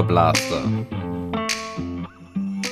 [0.00, 0.64] Blaster.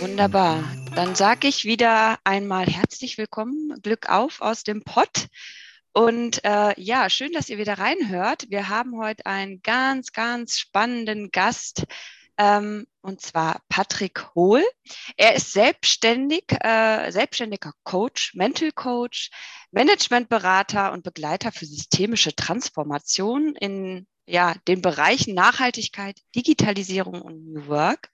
[0.01, 0.65] Wunderbar.
[0.95, 5.27] Dann sage ich wieder einmal herzlich willkommen, Glück auf aus dem Pott.
[5.93, 8.47] Und äh, ja, schön, dass ihr wieder reinhört.
[8.49, 11.85] Wir haben heute einen ganz, ganz spannenden Gast,
[12.39, 14.65] ähm, und zwar Patrick Hohl.
[15.19, 19.31] Er ist selbstständig, äh, selbstständiger Coach, Mental Coach,
[19.73, 28.11] Managementberater und Begleiter für systemische Transformation in ja, den Bereichen Nachhaltigkeit, Digitalisierung und New Work.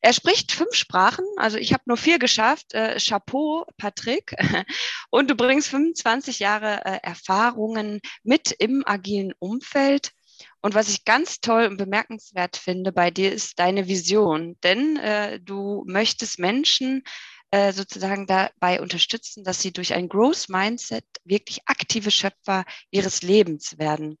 [0.00, 2.74] Er spricht fünf Sprachen, also ich habe nur vier geschafft.
[2.74, 4.36] Äh, Chapeau, Patrick.
[5.10, 10.12] Und du bringst 25 Jahre äh, Erfahrungen mit im agilen Umfeld.
[10.60, 15.40] Und was ich ganz toll und bemerkenswert finde bei dir ist deine Vision, denn äh,
[15.40, 17.02] du möchtest Menschen
[17.50, 23.78] äh, sozusagen dabei unterstützen, dass sie durch ein Growth Mindset wirklich aktive Schöpfer ihres Lebens
[23.78, 24.18] werden.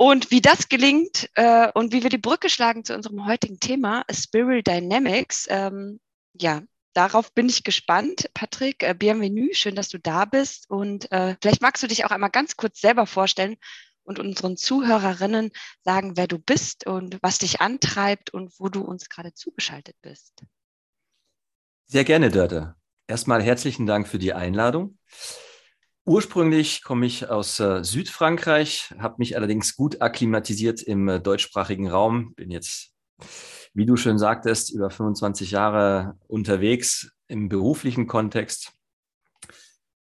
[0.00, 4.04] Und wie das gelingt äh, und wie wir die Brücke schlagen zu unserem heutigen Thema,
[4.08, 5.98] Spiral Dynamics, ähm,
[6.34, 6.62] ja,
[6.94, 8.30] darauf bin ich gespannt.
[8.32, 10.70] Patrick, äh, bienvenue, schön, dass du da bist.
[10.70, 13.56] Und äh, vielleicht magst du dich auch einmal ganz kurz selber vorstellen
[14.04, 15.50] und unseren Zuhörerinnen
[15.82, 20.44] sagen, wer du bist und was dich antreibt und wo du uns gerade zugeschaltet bist.
[21.86, 22.76] Sehr gerne, Dörte.
[23.08, 24.96] Erstmal herzlichen Dank für die Einladung.
[26.08, 32.32] Ursprünglich komme ich aus äh, Südfrankreich, habe mich allerdings gut akklimatisiert im äh, deutschsprachigen Raum.
[32.34, 32.94] Bin jetzt,
[33.74, 38.72] wie du schön sagtest, über 25 Jahre unterwegs im beruflichen Kontext.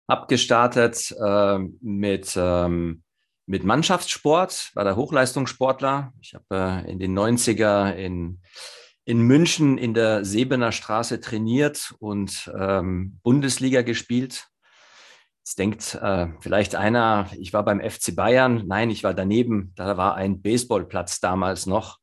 [0.05, 3.03] Abgestartet äh, mit, ähm,
[3.45, 6.11] mit Mannschaftssport, war der Hochleistungssportler.
[6.19, 8.41] Ich habe äh, in den 90er in,
[9.05, 14.49] in München in der Sebener Straße trainiert und ähm, Bundesliga gespielt
[15.43, 18.63] Jetzt denkt äh, vielleicht einer, ich war beim FC Bayern.
[18.65, 19.73] Nein, ich war daneben.
[19.75, 21.99] Da war ein Baseballplatz damals noch.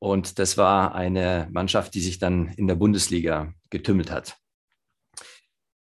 [0.00, 4.36] Und das war eine Mannschaft, die sich dann in der Bundesliga getümmelt hat.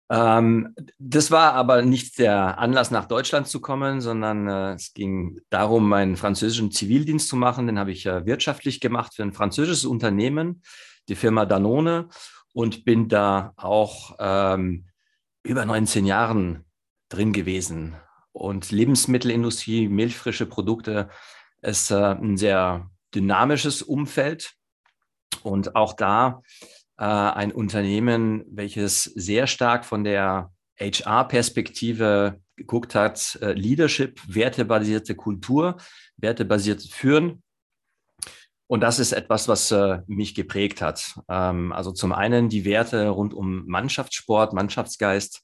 [0.09, 5.41] Ähm, das war aber nicht der Anlass, nach Deutschland zu kommen, sondern äh, es ging
[5.51, 7.67] darum, meinen französischen Zivildienst zu machen.
[7.67, 10.63] Den habe ich äh, wirtschaftlich gemacht für ein französisches Unternehmen,
[11.09, 12.09] die Firma Danone,
[12.53, 14.87] und bin da auch ähm,
[15.43, 16.65] über 19 Jahren
[17.09, 17.97] drin gewesen.
[18.33, 21.09] Und Lebensmittelindustrie, milchfrische Produkte
[21.63, 24.53] ist äh, ein sehr dynamisches Umfeld.
[25.43, 26.43] Und auch da
[26.99, 35.77] äh, ein Unternehmen, welches sehr stark von der HR-Perspektive geguckt hat, äh, Leadership, wertebasierte Kultur,
[36.17, 37.43] wertebasiert Führen.
[38.67, 41.19] Und das ist etwas, was äh, mich geprägt hat.
[41.29, 45.43] Ähm, also zum einen die Werte rund um Mannschaftssport, Mannschaftsgeist,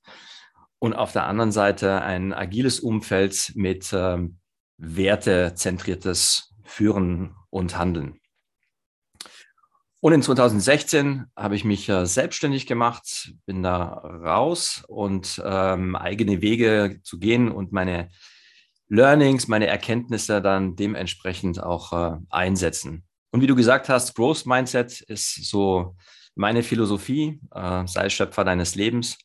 [0.85, 4.37] und auf der anderen Seite ein agiles Umfeld mit ähm,
[4.77, 8.21] wertezentriertes Führen und Handeln.
[10.01, 16.43] Und in 2016 habe ich mich äh, selbstständig gemacht, bin da raus und ähm, eigene
[16.43, 18.11] Wege zu gehen und meine
[18.89, 23.05] Learnings, meine Erkenntnisse dann dementsprechend auch äh, einsetzen.
[23.31, 25.97] Und wie du gesagt hast, Growth Mindset ist so
[26.35, 29.17] meine Philosophie, äh, sei Schöpfer deines Lebens.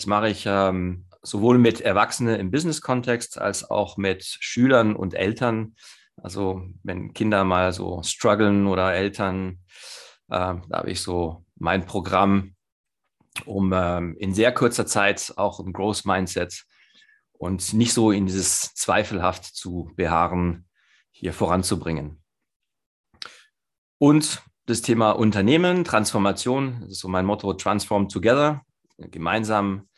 [0.00, 5.74] Das mache ich ähm, sowohl mit Erwachsenen im Business-Kontext als auch mit Schülern und Eltern.
[6.16, 9.58] Also wenn Kinder mal so strugglen oder Eltern,
[10.30, 12.54] äh, da habe ich so mein Programm,
[13.44, 16.64] um ähm, in sehr kurzer Zeit auch ein Growth Mindset
[17.32, 20.66] und nicht so in dieses zweifelhaft zu beharren,
[21.10, 22.22] hier voranzubringen.
[23.98, 28.64] Und das Thema Unternehmen, Transformation, das ist so mein Motto, Transform Together
[29.08, 29.88] gemeinsam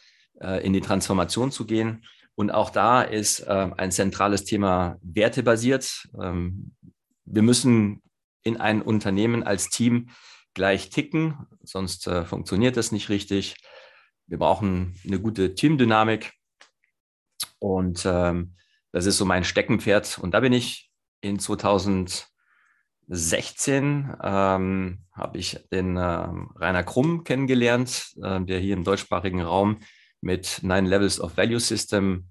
[0.64, 2.04] in die Transformation zu gehen.
[2.34, 6.08] Und auch da ist äh, ein zentrales Thema wertebasiert.
[6.20, 6.74] Ähm,
[7.24, 8.02] wir müssen
[8.42, 10.08] in ein Unternehmen als Team
[10.54, 13.56] gleich ticken, sonst äh, funktioniert das nicht richtig.
[14.26, 16.32] Wir brauchen eine gute Teamdynamik.
[17.58, 18.56] Und ähm,
[18.92, 20.18] das ist so mein Steckenpferd.
[20.18, 20.90] Und da bin ich
[21.20, 22.28] in 2000
[23.08, 29.78] 16 ähm, habe ich den äh, Rainer Krumm kennengelernt, äh, der hier im deutschsprachigen Raum
[30.22, 32.28] mit Nine Levels of Value System,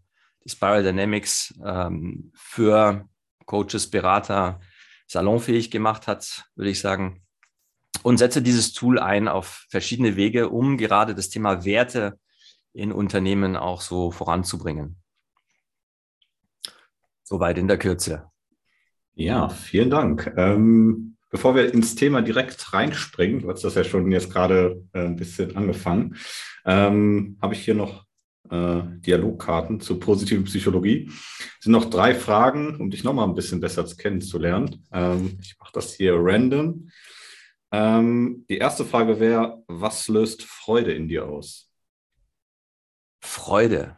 [0.47, 3.07] Spiral Dynamics ähm, für
[3.45, 4.59] Coaches, Berater
[5.07, 7.21] salonfähig gemacht hat, würde ich sagen.
[8.01, 12.17] Und setze dieses Tool ein auf verschiedene Wege, um gerade das Thema Werte
[12.73, 14.95] in Unternehmen auch so voranzubringen.
[17.23, 18.31] Soweit in der Kürze.
[19.13, 20.33] Ja, vielen Dank.
[20.37, 25.05] Ähm, bevor wir ins Thema direkt reinspringen, du hast das ja schon jetzt gerade äh,
[25.05, 26.17] ein bisschen angefangen,
[26.65, 28.05] ähm, habe ich hier noch
[28.49, 31.09] äh, Dialogkarten zur positiven Psychologie.
[31.09, 34.85] Es sind noch drei Fragen, um dich nochmal ein bisschen besser kennenzulernen.
[34.91, 36.89] Ähm, ich mache das hier random.
[37.71, 41.71] Ähm, die erste Frage wäre, was löst Freude in dir aus?
[43.21, 43.97] Freude.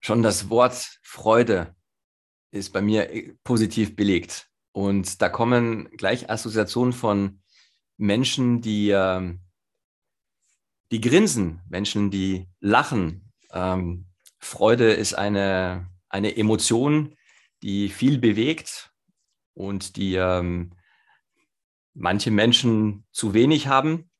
[0.00, 1.76] Schon das Wort Freude
[2.50, 4.48] ist bei mir äh, positiv belegt.
[4.72, 7.42] Und da kommen gleich Assoziationen von
[7.96, 9.40] Menschen, die, ähm,
[10.92, 13.32] die grinsen, Menschen, die lachen.
[13.52, 14.06] Ähm,
[14.38, 17.16] Freude ist eine, eine Emotion,
[17.62, 18.92] die viel bewegt
[19.54, 20.72] und die ähm,
[21.94, 24.10] manche Menschen zu wenig haben.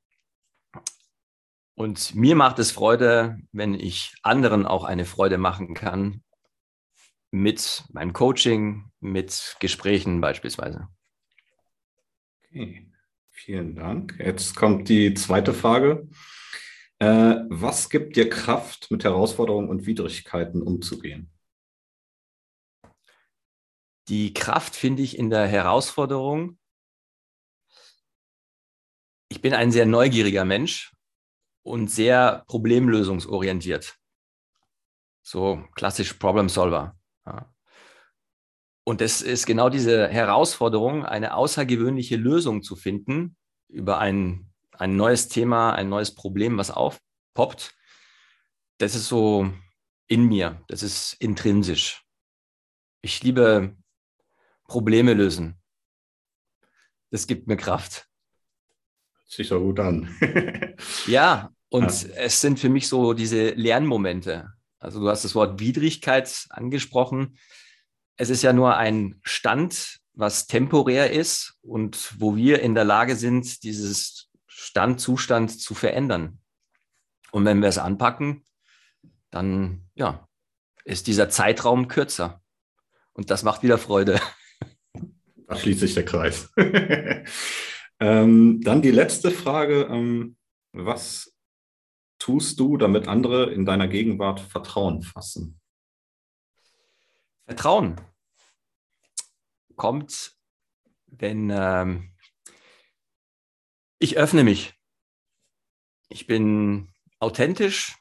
[1.75, 6.25] Und mir macht es Freude, wenn ich anderen auch eine Freude machen kann
[7.31, 10.89] mit meinem Coaching, mit Gesprächen beispielsweise.
[12.45, 12.91] Okay,
[13.31, 14.17] vielen Dank.
[14.19, 16.09] Jetzt kommt die zweite Frage.
[16.99, 21.31] Äh, was gibt dir Kraft, mit Herausforderungen und Widrigkeiten umzugehen?
[24.09, 26.59] Die Kraft finde ich in der Herausforderung.
[29.29, 30.95] Ich bin ein sehr neugieriger Mensch
[31.63, 33.99] und sehr problemlösungsorientiert.
[35.23, 36.98] So klassisch Problem Solver.
[38.89, 43.37] Und es ist genau diese Herausforderung, eine außergewöhnliche Lösung zu finden
[43.69, 47.75] über ein, ein neues Thema, ein neues Problem, was aufpoppt.
[48.79, 49.53] Das ist so
[50.07, 52.03] in mir, das ist intrinsisch.
[53.03, 53.77] Ich liebe
[54.67, 55.61] Probleme lösen.
[57.11, 58.09] Das gibt mir Kraft.
[59.27, 60.17] Sich doch gut an.
[61.07, 62.15] ja, und ja.
[62.17, 64.51] es sind für mich so diese Lernmomente.
[64.79, 67.37] Also du hast das Wort Widrigkeit angesprochen.
[68.19, 73.15] Es ist ja nur ein Stand, was temporär ist und wo wir in der Lage
[73.15, 76.41] sind, dieses Standzustand zu verändern.
[77.31, 78.45] Und wenn wir es anpacken,
[79.31, 80.29] dann ja,
[80.85, 82.43] ist dieser Zeitraum kürzer.
[83.13, 84.21] Und das macht wieder Freude.
[85.47, 86.53] Da schließt sich der Kreis.
[88.01, 89.89] ähm, dann die letzte Frage.
[89.91, 90.37] Ähm,
[90.73, 91.35] was
[92.19, 95.58] tust du, damit andere in deiner Gegenwart Vertrauen fassen?
[97.49, 97.99] Vertrauen
[99.75, 100.37] kommt,
[101.07, 102.15] wenn ähm,
[103.99, 104.75] ich öffne mich.
[106.11, 107.97] Ich bin authentisch.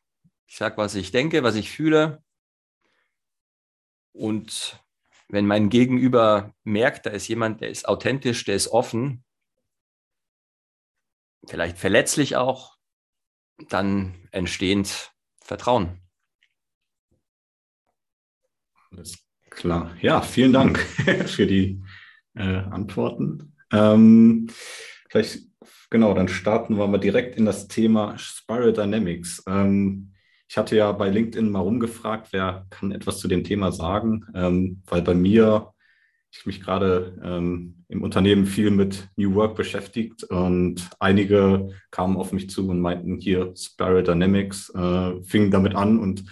[0.47, 2.21] Ich sage, was ich denke, was ich fühle.
[4.11, 4.83] Und
[5.29, 9.23] wenn mein Gegenüber merkt, da ist jemand, der ist authentisch, der ist offen,
[11.47, 12.77] vielleicht verletzlich auch,
[13.69, 16.01] dann entstehend Vertrauen.
[18.91, 19.26] Alles
[19.57, 19.91] klar.
[20.01, 20.79] Ja, vielen Dank
[21.25, 21.81] für die
[22.35, 23.53] äh, Antworten.
[23.73, 24.47] Ähm,
[25.09, 25.39] vielleicht,
[25.89, 29.43] genau, dann starten wir mal direkt in das Thema Spiral Dynamics.
[29.47, 30.13] Ähm,
[30.47, 34.83] ich hatte ja bei LinkedIn mal rumgefragt, wer kann etwas zu dem Thema sagen, ähm,
[34.85, 35.73] weil bei mir
[36.31, 42.31] ich mich gerade ähm, im Unternehmen viel mit New Work beschäftigt und einige kamen auf
[42.31, 46.25] mich zu und meinten hier Spiral Dynamics, äh, fingen damit an und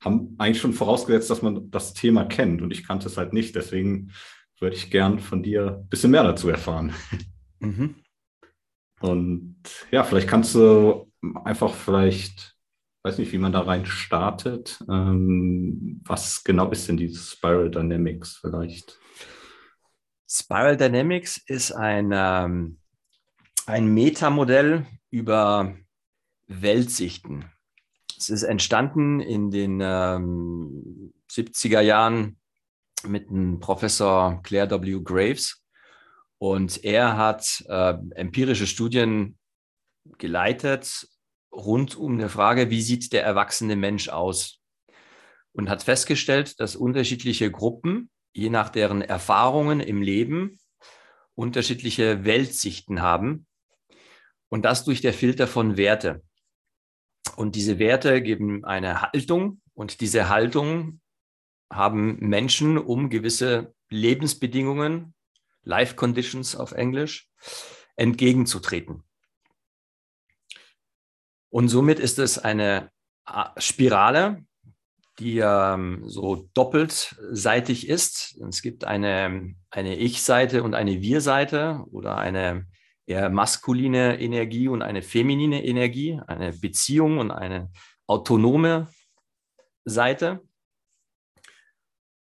[0.00, 3.54] haben eigentlich schon vorausgesetzt, dass man das Thema kennt und ich kannte es halt nicht.
[3.54, 4.12] Deswegen
[4.58, 6.92] würde ich gern von dir ein bisschen mehr dazu erfahren.
[7.62, 7.96] Mhm.
[9.00, 9.56] Und
[9.90, 11.12] ja, vielleicht kannst du
[11.44, 12.56] einfach vielleicht,
[13.02, 14.82] weiß nicht, wie man da rein startet.
[14.88, 18.98] Ähm, was genau ist denn dieses Spiral Dynamics vielleicht?
[20.26, 22.78] Spiral Dynamics ist ein, ähm,
[23.66, 25.74] ein Metamodell über
[26.46, 27.44] Weltsichten.
[28.20, 32.38] Es ist entstanden in den ähm, 70er Jahren
[33.02, 35.00] mit dem Professor Claire W.
[35.02, 35.64] Graves.
[36.36, 39.38] Und er hat äh, empirische Studien
[40.18, 41.08] geleitet
[41.50, 44.60] rund um die Frage, wie sieht der erwachsene Mensch aus?
[45.52, 50.58] Und hat festgestellt, dass unterschiedliche Gruppen je nach deren Erfahrungen im Leben
[51.34, 53.46] unterschiedliche Weltsichten haben
[54.50, 56.22] und das durch der Filter von Werte.
[57.40, 61.00] Und diese Werte geben eine Haltung und diese Haltung
[61.72, 65.14] haben Menschen, um gewisse Lebensbedingungen,
[65.62, 67.30] Life Conditions auf Englisch,
[67.96, 69.04] entgegenzutreten.
[71.48, 72.90] Und somit ist es eine
[73.56, 74.44] Spirale,
[75.18, 78.38] die ähm, so doppelseitig ist.
[78.50, 82.66] Es gibt eine, eine Ich-Seite und eine Wir-Seite oder eine
[83.28, 87.70] maskuline Energie und eine feminine Energie, eine Beziehung und eine
[88.06, 88.88] autonome
[89.84, 90.46] Seite.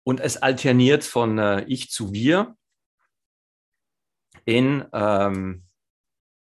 [0.04, 2.56] Und es alterniert von äh, Ich zu Wir
[4.46, 5.66] in ähm,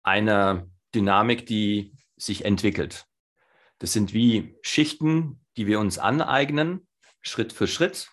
[0.03, 3.05] einer Dynamik, die sich entwickelt.
[3.79, 6.87] Das sind wie Schichten, die wir uns aneignen,
[7.21, 8.09] Schritt für Schritt.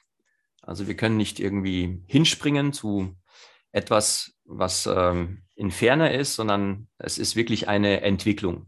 [0.61, 3.17] Also wir können nicht irgendwie hinspringen zu
[3.73, 8.67] etwas, was ähm, in Ferne ist, sondern es ist wirklich eine Entwicklung.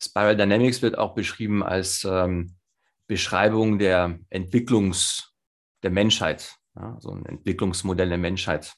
[0.00, 2.54] Spiral Dynamics wird auch beschrieben als ähm,
[3.08, 5.34] Beschreibung der Entwicklungs
[5.82, 8.74] der Menschheit, ja, so ein Entwicklungsmodell der Menschheit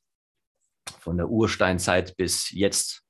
[0.98, 3.02] von der Ursteinzeit bis jetzt.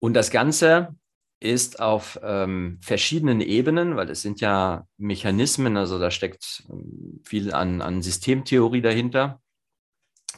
[0.00, 0.96] Und das Ganze
[1.38, 7.52] ist auf ähm, verschiedenen Ebenen, weil es sind ja Mechanismen, also da steckt ähm, viel
[7.52, 9.42] an, an Systemtheorie dahinter,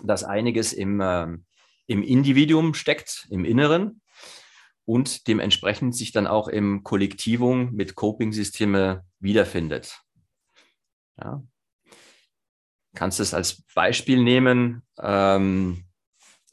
[0.02, 1.44] dass einiges im, ähm,
[1.86, 4.00] im Individuum steckt, im Inneren
[4.84, 10.00] und dementsprechend sich dann auch im Kollektivum mit Coping-Systeme wiederfindet.
[11.18, 11.42] Ja.
[12.94, 14.82] Kannst es als Beispiel nehmen.
[14.98, 15.84] Ähm,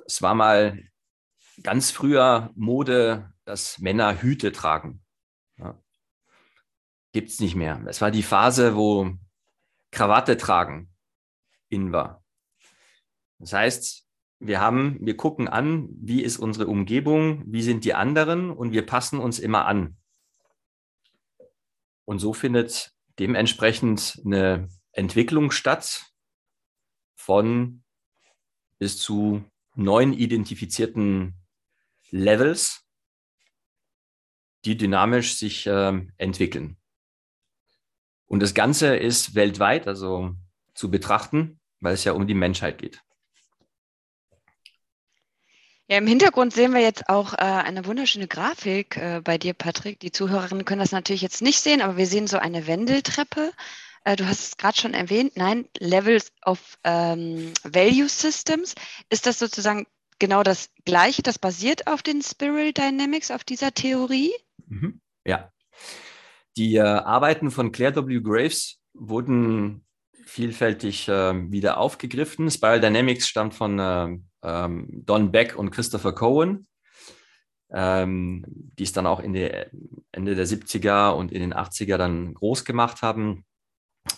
[0.06, 0.84] es war mal
[1.62, 5.04] ganz früher Mode, dass Männer Hüte tragen.
[5.58, 5.80] Ja.
[7.12, 7.82] Gibt es nicht mehr.
[7.88, 9.12] Es war die Phase, wo
[9.92, 10.92] Krawatte tragen
[11.70, 12.23] in war.
[13.44, 14.08] Das heißt,
[14.40, 18.86] wir haben, wir gucken an, wie ist unsere Umgebung, wie sind die anderen und wir
[18.86, 19.98] passen uns immer an.
[22.06, 26.06] Und so findet dementsprechend eine Entwicklung statt
[27.16, 27.84] von
[28.80, 29.44] bis zu
[29.76, 31.36] neun identifizierten
[32.12, 32.86] Levels,
[34.64, 36.78] die dynamisch sich äh, entwickeln.
[38.26, 40.34] Und das Ganze ist weltweit, also
[40.76, 43.04] zu betrachten, weil es ja um die Menschheit geht.
[45.90, 50.00] Ja, im Hintergrund sehen wir jetzt auch äh, eine wunderschöne Grafik äh, bei dir, Patrick.
[50.00, 53.52] Die Zuhörerinnen können das natürlich jetzt nicht sehen, aber wir sehen so eine Wendeltreppe.
[54.06, 58.76] Äh, du hast es gerade schon erwähnt, nein, Levels of ähm, Value Systems.
[59.10, 59.86] Ist das sozusagen
[60.20, 61.22] genau das Gleiche?
[61.22, 64.32] Das basiert auf den Spiral Dynamics, auf dieser Theorie?
[64.68, 65.02] Mhm.
[65.26, 65.52] Ja.
[66.56, 68.22] Die äh, Arbeiten von Claire W.
[68.22, 69.86] Graves wurden
[70.26, 72.50] vielfältig äh, wieder aufgegriffen.
[72.50, 76.68] Spiral Dynamics stammt von äh, ähm, Don Beck und Christopher Cohen,
[77.72, 79.50] ähm, die es dann auch in die
[80.12, 83.46] Ende der 70er und in den 80er dann groß gemacht haben.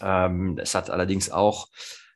[0.01, 1.67] Ähm, es hat allerdings auch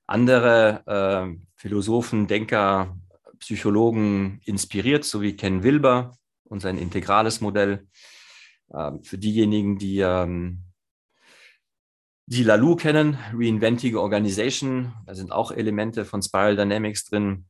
[0.07, 2.97] andere äh, Philosophen, Denker,
[3.39, 7.87] Psychologen inspiriert, so wie Ken Wilber und sein integrales Modell.
[8.73, 10.63] Ähm, für diejenigen, die ähm,
[12.31, 17.48] die Lalu kennen, Reinventing Organization, da sind auch Elemente von Spiral Dynamics drin.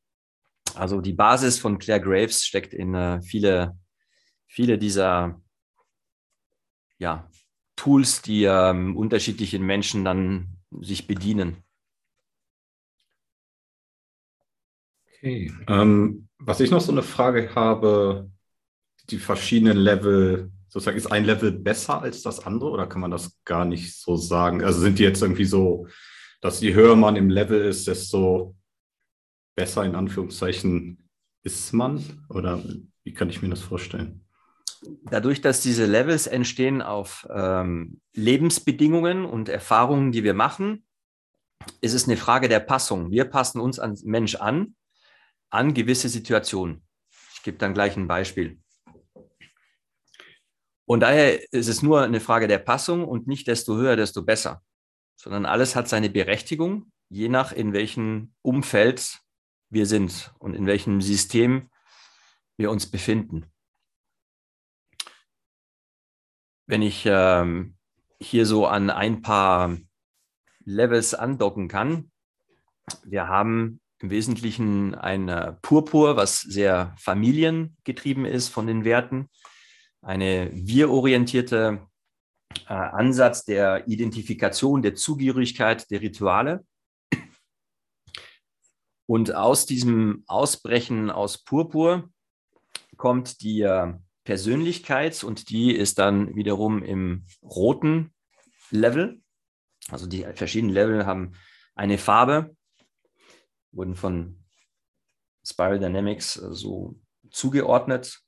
[0.79, 3.77] Also die Basis von Claire Graves steckt in äh, viele,
[4.47, 5.41] viele dieser
[6.97, 7.29] ja,
[7.75, 11.57] Tools, die ähm, unterschiedlichen Menschen dann sich bedienen.
[15.17, 15.51] Okay.
[15.67, 18.29] Ähm, was ich noch so eine Frage habe,
[19.09, 23.37] die verschiedenen Level, sozusagen, ist ein Level besser als das andere oder kann man das
[23.43, 24.63] gar nicht so sagen?
[24.63, 25.87] Also sind die jetzt irgendwie so,
[26.39, 28.55] dass je höher man im Level ist, desto
[29.59, 31.09] besser in Anführungszeichen
[31.43, 32.25] ist man?
[32.29, 32.63] Oder
[33.03, 34.25] wie kann ich mir das vorstellen?
[35.11, 40.85] Dadurch, dass diese Levels entstehen auf ähm, Lebensbedingungen und Erfahrungen, die wir machen,
[41.81, 43.11] ist es eine Frage der Passung.
[43.11, 44.75] Wir passen uns als Mensch an,
[45.49, 46.81] an gewisse Situationen.
[47.35, 48.61] Ich gebe dann gleich ein Beispiel.
[50.85, 54.63] Und daher ist es nur eine Frage der Passung und nicht desto höher, desto besser,
[55.17, 59.19] sondern alles hat seine Berechtigung, je nach in welchem Umfeld
[59.69, 61.69] wir sind und in welchem System
[62.57, 63.45] wir uns befinden.
[66.67, 67.75] Wenn ich ähm,
[68.19, 69.77] hier so an ein paar
[70.65, 72.11] Levels andocken kann,
[73.03, 79.29] wir haben im Wesentlichen ein Purpur, was sehr familiengetrieben ist von den Werten,
[80.01, 81.85] eine wir-orientierte
[82.67, 86.65] äh, Ansatz der Identifikation, der Zugehörigkeit, der Rituale.
[89.09, 92.11] Und aus diesem Ausbrechen aus Purpur
[92.95, 98.13] kommt die äh, Persönlichkeit und die ist dann wiederum im roten
[98.69, 99.19] Level.
[99.89, 101.31] Also die verschiedenen Level haben
[101.73, 102.55] eine Farbe,
[103.71, 104.43] wurden von
[105.43, 106.95] Spiral Dynamics äh, so
[107.31, 108.21] zugeordnet.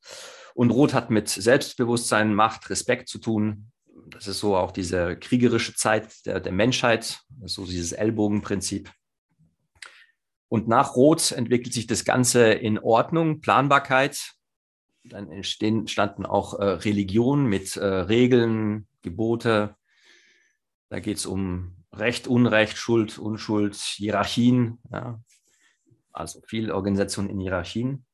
[0.55, 3.71] Und Rot hat mit Selbstbewusstsein, Macht, Respekt zu tun.
[4.07, 8.91] Das ist so auch diese kriegerische Zeit der, der Menschheit, so dieses Ellbogenprinzip.
[10.51, 14.33] Und nach Rot entwickelt sich das Ganze in Ordnung, Planbarkeit.
[15.05, 19.77] Dann entstehen, standen auch äh, Religionen mit äh, Regeln, Gebote.
[20.89, 24.79] Da geht es um Recht, Unrecht, Schuld, Unschuld, Hierarchien.
[24.91, 25.21] Ja.
[26.11, 28.05] Also viel Organisation in Hierarchien.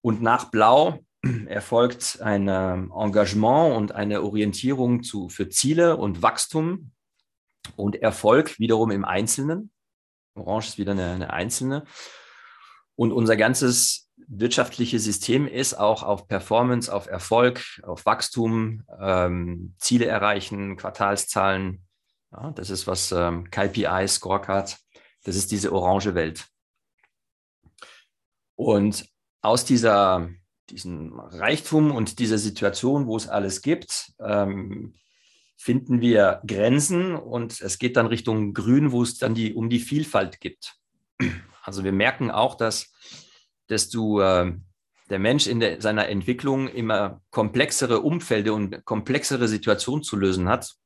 [0.00, 0.98] Und nach Blau
[1.46, 6.90] erfolgt ein ähm, Engagement und eine Orientierung zu, für Ziele und Wachstum
[7.76, 9.70] und Erfolg wiederum im Einzelnen.
[10.34, 11.84] Orange ist wieder eine, eine einzelne.
[12.96, 20.06] Und unser ganzes wirtschaftliches System ist auch auf Performance, auf Erfolg, auf Wachstum, ähm, Ziele
[20.06, 21.84] erreichen, Quartalszahlen.
[22.32, 24.78] Ja, das ist was ähm, KPI, Scorecard,
[25.24, 26.46] das ist diese orange Welt.
[28.54, 29.08] Und
[29.42, 30.28] aus dieser,
[30.68, 34.94] diesem Reichtum und dieser Situation, wo es alles gibt, ähm,
[35.60, 39.78] finden wir Grenzen und es geht dann Richtung Grün, wo es dann die, um die
[39.78, 40.76] Vielfalt gibt.
[41.62, 42.90] Also wir merken auch, dass,
[43.90, 44.54] du äh,
[45.10, 50.76] der Mensch in der, seiner Entwicklung immer komplexere Umfelder und komplexere Situationen zu lösen hat.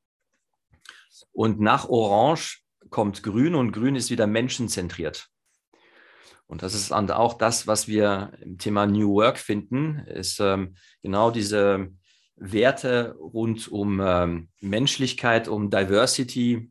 [1.31, 5.29] Und nach Orange kommt Grün und Grün ist wieder menschenzentriert.
[6.49, 11.31] Und das ist auch das, was wir im Thema New Work finden, ist ähm, genau
[11.31, 11.93] diese
[12.37, 16.71] Werte rund um ähm, Menschlichkeit, um Diversity.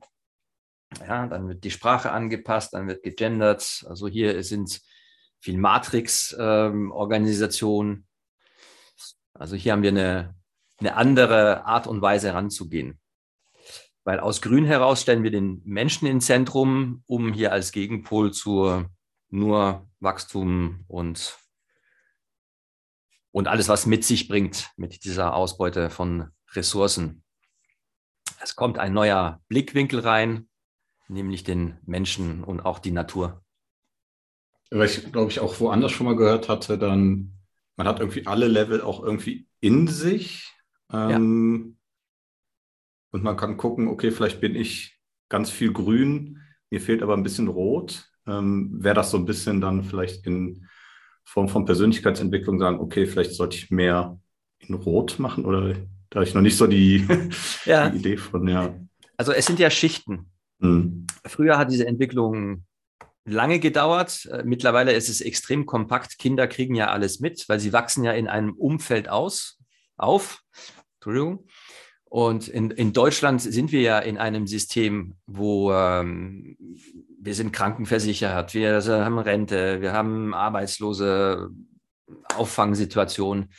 [1.08, 3.86] Ja, dann wird die Sprache angepasst, dann wird gegendert.
[3.88, 4.82] Also hier sind
[5.40, 7.92] viel Matrix-Organisationen.
[7.92, 8.06] Ähm,
[9.34, 10.36] also hier haben wir eine,
[10.80, 13.00] eine andere Art und Weise heranzugehen.
[14.04, 18.86] Weil aus Grün heraus stellen wir den Menschen ins Zentrum, um hier als Gegenpol zu
[19.30, 21.38] nur Wachstum und
[23.34, 27.24] und alles, was mit sich bringt mit dieser Ausbeute von Ressourcen.
[28.40, 30.48] Es kommt ein neuer Blickwinkel rein,
[31.08, 33.44] nämlich den Menschen und auch die Natur.
[34.70, 37.34] Weil ich glaube ich auch woanders schon mal gehört hatte, dann
[37.76, 40.54] man hat irgendwie alle Level auch irgendwie in sich.
[40.92, 41.18] Ähm, ja.
[43.12, 45.00] Und man kann gucken, okay, vielleicht bin ich
[45.30, 48.12] ganz viel grün, mir fehlt aber ein bisschen rot.
[48.28, 50.68] Ähm, Wäre das so ein bisschen dann vielleicht in
[51.24, 54.20] Form von Persönlichkeitsentwicklung sagen, okay, vielleicht sollte ich mehr
[54.60, 55.74] in Rot machen oder
[56.10, 57.08] da habe ich noch nicht so die,
[57.66, 57.90] ja.
[57.90, 58.74] die, Idee von, ja.
[59.18, 60.32] Also es sind ja Schichten.
[60.60, 61.08] Mhm.
[61.26, 62.66] Früher hat diese Entwicklung
[63.26, 64.26] lange gedauert.
[64.32, 66.20] Äh, mittlerweile ist es extrem kompakt.
[66.20, 69.60] Kinder kriegen ja alles mit, weil sie wachsen ja in einem Umfeld aus,
[69.98, 70.42] auf.
[70.96, 71.48] Entschuldigung.
[72.06, 76.56] Und in, in Deutschland sind wir ja in einem System, wo ähm,
[77.24, 81.50] wir sind krankenversichert, wir haben Rente, wir haben arbeitslose
[82.36, 83.50] Auffangsituation.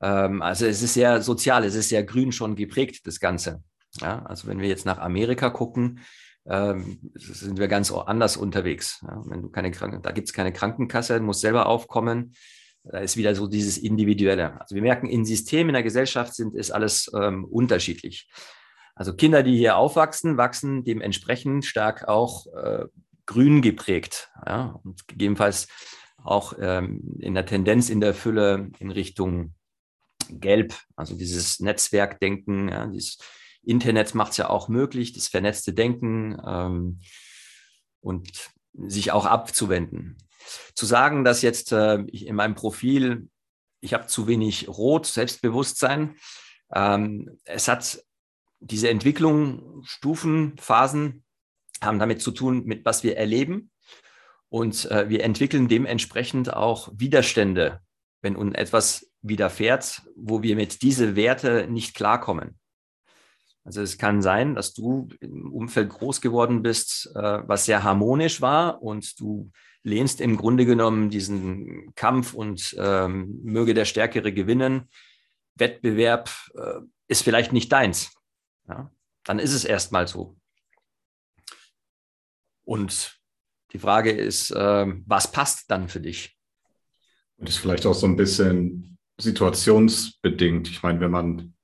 [0.00, 3.62] Ähm, also es ist sehr sozial, es ist sehr grün schon geprägt, das Ganze.
[4.00, 6.00] Ja, also wenn wir jetzt nach Amerika gucken,
[6.46, 9.00] ähm, sind wir ganz anders unterwegs.
[9.06, 12.34] Ja, wenn du keine Kranken, da gibt es keine Krankenkasse, muss selber aufkommen.
[12.82, 14.60] Da ist wieder so dieses Individuelle.
[14.60, 18.28] Also wir merken, in Systemen in der Gesellschaft sind, ist alles ähm, unterschiedlich.
[18.94, 22.84] Also Kinder, die hier aufwachsen, wachsen dementsprechend stark auch äh,
[23.26, 24.30] grün geprägt.
[24.46, 24.80] Ja?
[24.82, 25.68] Und gegebenenfalls
[26.22, 29.54] auch ähm, in der Tendenz in der Fülle in Richtung
[30.30, 33.18] Gelb, also dieses Netzwerkdenken, ja, dieses
[33.62, 37.00] Internet macht es ja auch möglich, das vernetzte Denken ähm,
[38.00, 40.16] und sich auch abzuwenden.
[40.74, 43.28] Zu sagen, dass jetzt äh, in meinem Profil,
[43.80, 46.16] ich habe zu wenig Rot, Selbstbewusstsein,
[46.74, 48.02] ähm, es hat
[48.60, 51.23] diese Entwicklung, Stufen, Phasen
[51.84, 53.70] haben damit zu tun, mit was wir erleben.
[54.48, 57.80] Und äh, wir entwickeln dementsprechend auch Widerstände,
[58.22, 62.58] wenn uns etwas widerfährt, wo wir mit diese Werte nicht klarkommen.
[63.64, 68.40] Also es kann sein, dass du im Umfeld groß geworden bist, äh, was sehr harmonisch
[68.40, 69.50] war und du
[69.82, 74.88] lehnst im Grunde genommen diesen Kampf und ähm, möge der Stärkere gewinnen.
[75.56, 78.12] Wettbewerb äh, ist vielleicht nicht deins.
[78.68, 78.90] Ja?
[79.24, 80.36] Dann ist es erstmal so.
[82.64, 83.18] Und
[83.72, 86.38] die Frage ist, äh, was passt dann für dich?
[87.36, 90.68] Und ist vielleicht auch so ein bisschen situationsbedingt.
[90.68, 91.54] Ich meine, wenn man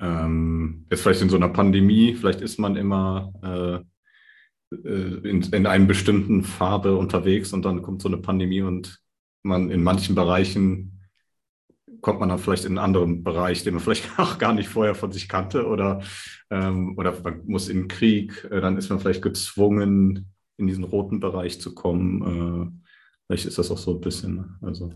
[0.00, 5.66] ähm, jetzt vielleicht in so einer Pandemie, vielleicht ist man immer äh, äh, in, in
[5.66, 9.00] einer bestimmten Farbe unterwegs und dann kommt so eine Pandemie und
[9.42, 11.03] man in manchen Bereichen
[12.04, 14.94] kommt man dann vielleicht in einen anderen Bereich, den man vielleicht auch gar nicht vorher
[14.94, 16.02] von sich kannte oder,
[16.50, 20.84] ähm, oder man muss in den Krieg, äh, dann ist man vielleicht gezwungen, in diesen
[20.84, 22.20] roten Bereich zu kommen.
[22.22, 22.90] Äh,
[23.26, 24.36] vielleicht ist das auch so ein bisschen.
[24.36, 24.58] Ne?
[24.60, 24.92] Also.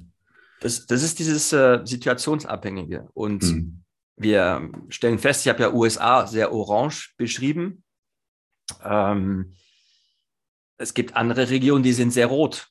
[0.60, 3.08] Das, das ist dieses äh, Situationsabhängige.
[3.14, 3.84] Und hm.
[4.16, 7.84] wir stellen fest, ich habe ja USA sehr orange beschrieben.
[8.84, 9.54] Ähm,
[10.76, 12.68] es gibt andere Regionen, die sind sehr rot.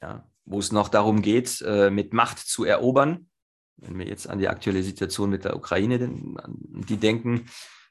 [0.00, 3.28] Ja, wo es noch darum geht, äh, mit Macht zu erobern.
[3.76, 6.10] Wenn wir jetzt an die aktuelle Situation mit der Ukraine
[6.88, 7.46] die denken,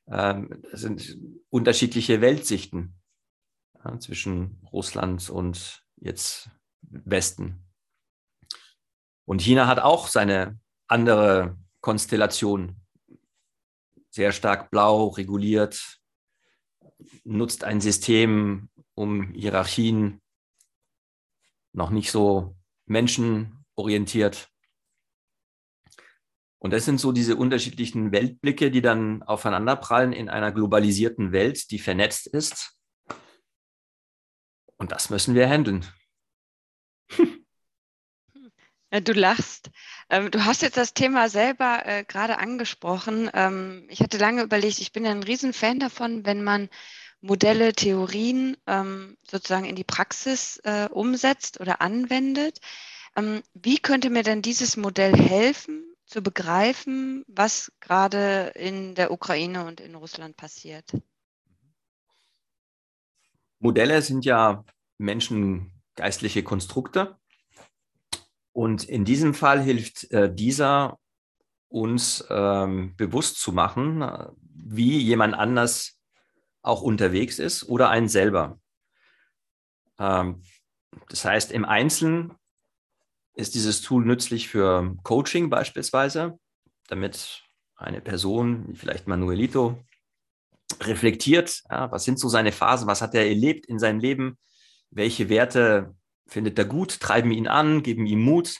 [0.10, 1.18] ähm, das sind
[1.50, 2.96] unterschiedliche Weltsichten
[4.00, 6.50] zwischen Russland und jetzt
[6.82, 7.64] Westen.
[9.26, 12.76] Und China hat auch seine andere Konstellation.
[14.10, 16.00] Sehr stark blau, reguliert,
[17.24, 20.22] nutzt ein System, um Hierarchien
[21.78, 24.50] noch nicht so menschenorientiert.
[26.60, 31.78] Und das sind so diese unterschiedlichen Weltblicke, die dann aufeinanderprallen in einer globalisierten Welt, die
[31.78, 32.74] vernetzt ist.
[34.78, 35.86] Und das müssen wir handeln.
[39.04, 39.70] Du lachst.
[40.10, 43.30] Ähm, du hast jetzt das Thema selber äh, gerade angesprochen.
[43.34, 46.70] Ähm, ich hatte lange überlegt, ich bin ein Riesenfan davon, wenn man
[47.22, 52.60] Modelle, Theorien ähm, sozusagen in die Praxis äh, umsetzt oder anwendet.
[53.16, 59.66] Ähm, wie könnte mir denn dieses Modell helfen, zu begreifen, was gerade in der Ukraine
[59.66, 60.92] und in Russland passiert?
[63.60, 64.64] Modelle sind ja
[64.98, 67.18] menschengeistliche Konstrukte.
[68.54, 70.98] Und in diesem Fall hilft äh, dieser
[71.68, 74.04] uns ähm, bewusst zu machen,
[74.54, 75.97] wie jemand anders
[76.68, 78.60] auch unterwegs ist oder einen selber.
[80.00, 80.44] Ähm,
[81.10, 82.34] das heißt, im Einzelnen
[83.36, 86.40] ist dieses Tool nützlich für Coaching beispielsweise,
[86.88, 87.44] damit
[87.76, 89.84] eine Person, vielleicht Manuelito,
[90.82, 94.38] reflektiert, ja, was sind so seine Phasen, was hat er erlebt in seinem Leben,
[94.90, 95.96] welche Werte
[96.28, 98.58] findet er gut, treiben ihn an, geben ihm Mut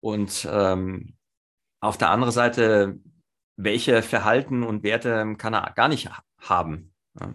[0.00, 1.16] und ähm,
[1.80, 3.00] auf der anderen Seite,
[3.56, 6.93] welche Verhalten und Werte kann er gar nicht haben.
[7.20, 7.34] Ja.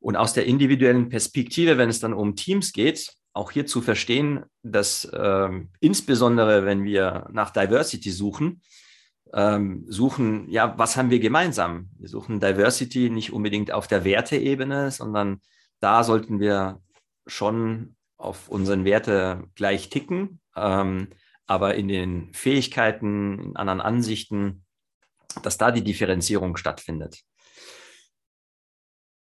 [0.00, 4.44] Und aus der individuellen Perspektive, wenn es dann um Teams geht, auch hier zu verstehen,
[4.62, 8.62] dass ähm, insbesondere, wenn wir nach Diversity suchen,
[9.32, 11.90] ähm, suchen, ja, was haben wir gemeinsam?
[11.98, 15.40] Wir suchen Diversity nicht unbedingt auf der Werteebene, sondern
[15.80, 16.80] da sollten wir
[17.26, 21.08] schon auf unseren Werte gleich ticken, ähm,
[21.46, 24.64] aber in den Fähigkeiten, in anderen Ansichten,
[25.42, 27.22] dass da die Differenzierung stattfindet.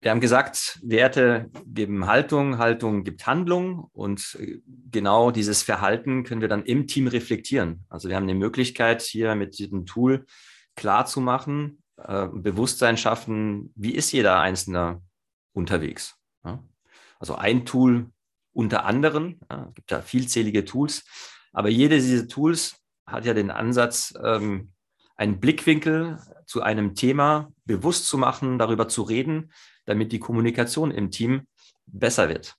[0.04, 4.58] Wir haben gesagt, Werte geben Haltung, Haltung gibt Handlung und äh,
[4.90, 7.86] genau dieses Verhalten können wir dann im Team reflektieren.
[7.88, 10.26] Also wir haben die Möglichkeit, hier mit diesem Tool
[10.76, 15.00] klar zu machen, äh, Bewusstsein schaffen, wie ist jeder Einzelne
[15.54, 16.16] unterwegs.
[16.44, 16.62] Ja?
[17.18, 18.10] Also ein Tool
[18.52, 21.06] unter anderem, ja, gibt ja vielzählige Tools,
[21.54, 24.74] aber jede dieser Tools hat ja den Ansatz, ähm,
[25.16, 29.50] einen Blickwinkel zu einem Thema bewusst zu machen, darüber zu reden,
[29.84, 31.46] damit die Kommunikation im Team
[31.86, 32.56] besser wird.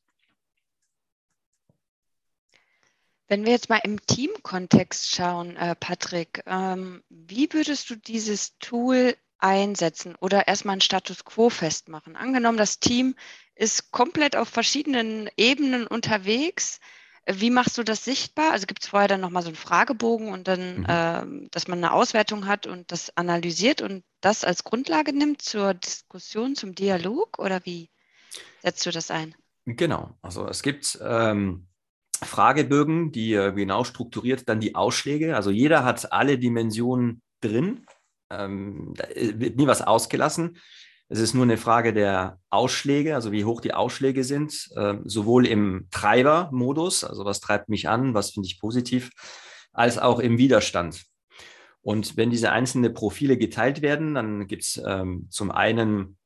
[3.27, 9.15] Wenn wir jetzt mal im Teamkontext schauen, äh, Patrick, ähm, wie würdest du dieses Tool
[9.39, 12.15] einsetzen oder erstmal einen Status quo festmachen?
[12.15, 13.15] Angenommen, das Team
[13.55, 16.79] ist komplett auf verschiedenen Ebenen unterwegs.
[17.27, 18.51] Wie machst du das sichtbar?
[18.51, 20.85] Also gibt es vorher dann nochmal so einen Fragebogen und dann, mhm.
[21.45, 25.73] äh, dass man eine Auswertung hat und das analysiert und das als Grundlage nimmt zur
[25.73, 27.89] Diskussion, zum Dialog oder wie
[28.61, 29.33] setzt du das ein?
[29.65, 31.67] Genau, also es gibt ähm,
[32.21, 35.35] Fragebögen, die äh, genau strukturiert dann die Ausschläge.
[35.35, 37.85] Also jeder hat alle Dimensionen drin,
[38.29, 40.57] ähm, da wird nie was ausgelassen.
[41.07, 45.45] Es ist nur eine Frage der Ausschläge, also wie hoch die Ausschläge sind, äh, sowohl
[45.45, 49.11] im Treibermodus, also was treibt mich an, was finde ich positiv,
[49.71, 51.03] als auch im Widerstand.
[51.81, 56.17] Und wenn diese einzelnen Profile geteilt werden, dann gibt es ähm, zum einen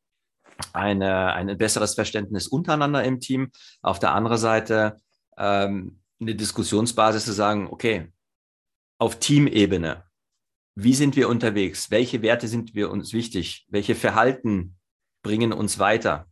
[0.72, 4.98] eine, ein besseres Verständnis untereinander im Team, auf der anderen Seite
[5.38, 8.12] ähm, eine Diskussionsbasis zu sagen, okay,
[8.98, 10.04] auf Teamebene,
[10.84, 11.92] wie sind wir unterwegs?
[11.92, 13.66] Welche Werte sind wir uns wichtig?
[13.70, 14.78] Welche Verhalten
[15.24, 16.28] bringen uns weiter?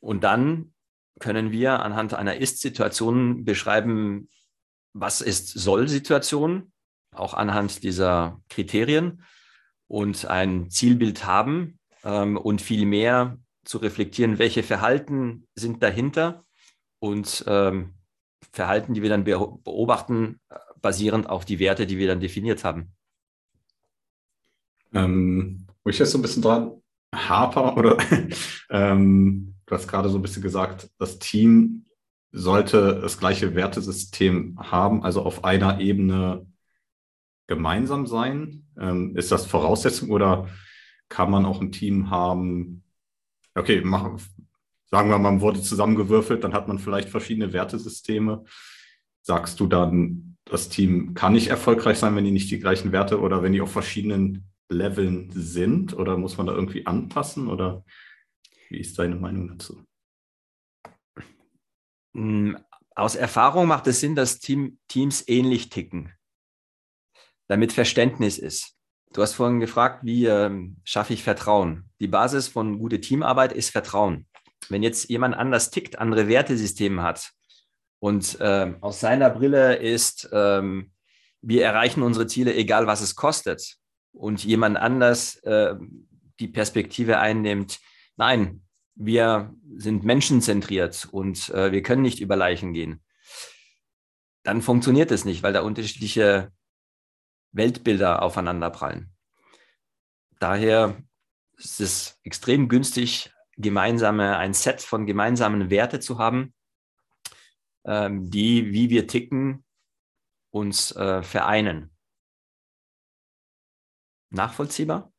[0.00, 0.74] Und dann
[1.20, 4.28] können wir anhand einer Ist-Situation beschreiben,
[4.92, 6.72] was ist Soll-Situation,
[7.12, 9.22] auch anhand dieser Kriterien
[9.86, 16.44] und ein Zielbild haben ähm, und viel mehr zu reflektieren, welche Verhalten sind dahinter
[16.98, 17.94] und ähm,
[18.52, 20.40] Verhalten, die wir dann beobachten,
[20.84, 22.92] basierend auf die Werte, die wir dann definiert haben.
[24.92, 26.72] Ähm, wo ich jetzt so ein bisschen dran
[27.14, 27.96] haper oder
[28.70, 31.86] ähm, du hast gerade so ein bisschen gesagt, das Team
[32.32, 36.46] sollte das gleiche Wertesystem haben, also auf einer Ebene
[37.46, 38.66] gemeinsam sein.
[38.78, 40.48] Ähm, ist das Voraussetzung oder
[41.08, 42.84] kann man auch ein Team haben?
[43.54, 44.18] Okay, mach,
[44.90, 48.44] sagen wir, man wurde zusammengewürfelt, dann hat man vielleicht verschiedene Wertesysteme.
[49.22, 53.20] Sagst du dann, das Team kann nicht erfolgreich sein, wenn die nicht die gleichen Werte
[53.20, 55.94] oder wenn die auf verschiedenen Leveln sind?
[55.94, 57.48] Oder muss man da irgendwie anpassen?
[57.48, 57.84] Oder
[58.68, 59.84] wie ist deine Meinung dazu?
[62.14, 62.58] Hm,
[62.94, 66.12] aus Erfahrung macht es Sinn, dass Team, Teams ähnlich ticken,
[67.48, 68.76] damit Verständnis ist.
[69.12, 71.90] Du hast vorhin gefragt, wie ähm, schaffe ich Vertrauen?
[72.00, 74.26] Die Basis von gute Teamarbeit ist Vertrauen.
[74.68, 77.32] Wenn jetzt jemand anders tickt, andere Wertesysteme hat
[78.04, 80.92] und äh, aus seiner Brille ist, ähm,
[81.40, 83.78] wir erreichen unsere Ziele, egal was es kostet,
[84.12, 85.74] und jemand anders äh,
[86.38, 87.80] die Perspektive einnimmt,
[88.16, 88.62] nein,
[88.94, 93.02] wir sind menschenzentriert und äh, wir können nicht über Leichen gehen,
[94.42, 96.52] dann funktioniert es nicht, weil da unterschiedliche
[97.52, 99.14] Weltbilder aufeinanderprallen.
[100.40, 101.02] Daher
[101.56, 106.52] ist es extrem günstig, gemeinsame, ein Set von gemeinsamen Werte zu haben,
[107.84, 109.64] ähm, die, wie wir ticken,
[110.50, 111.90] uns äh, vereinen.
[114.30, 115.12] Nachvollziehbar?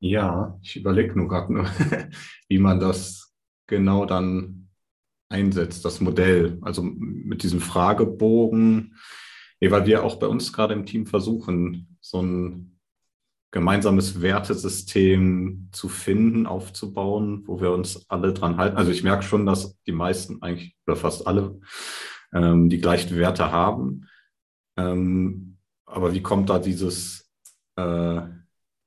[0.00, 2.10] Ja, ich überlege nur gerade
[2.48, 3.34] wie man das
[3.66, 4.68] genau dann
[5.28, 6.58] einsetzt, das Modell.
[6.62, 8.96] Also mit diesem Fragebogen,
[9.60, 12.71] weil wir auch bei uns gerade im Team versuchen, so ein
[13.52, 18.78] gemeinsames Wertesystem zu finden, aufzubauen, wo wir uns alle dran halten.
[18.78, 21.60] Also ich merke schon, dass die meisten eigentlich oder fast alle
[22.32, 24.08] ähm, die gleichen Werte haben.
[24.78, 27.30] Ähm, aber wie kommt da dieses
[27.76, 28.22] äh,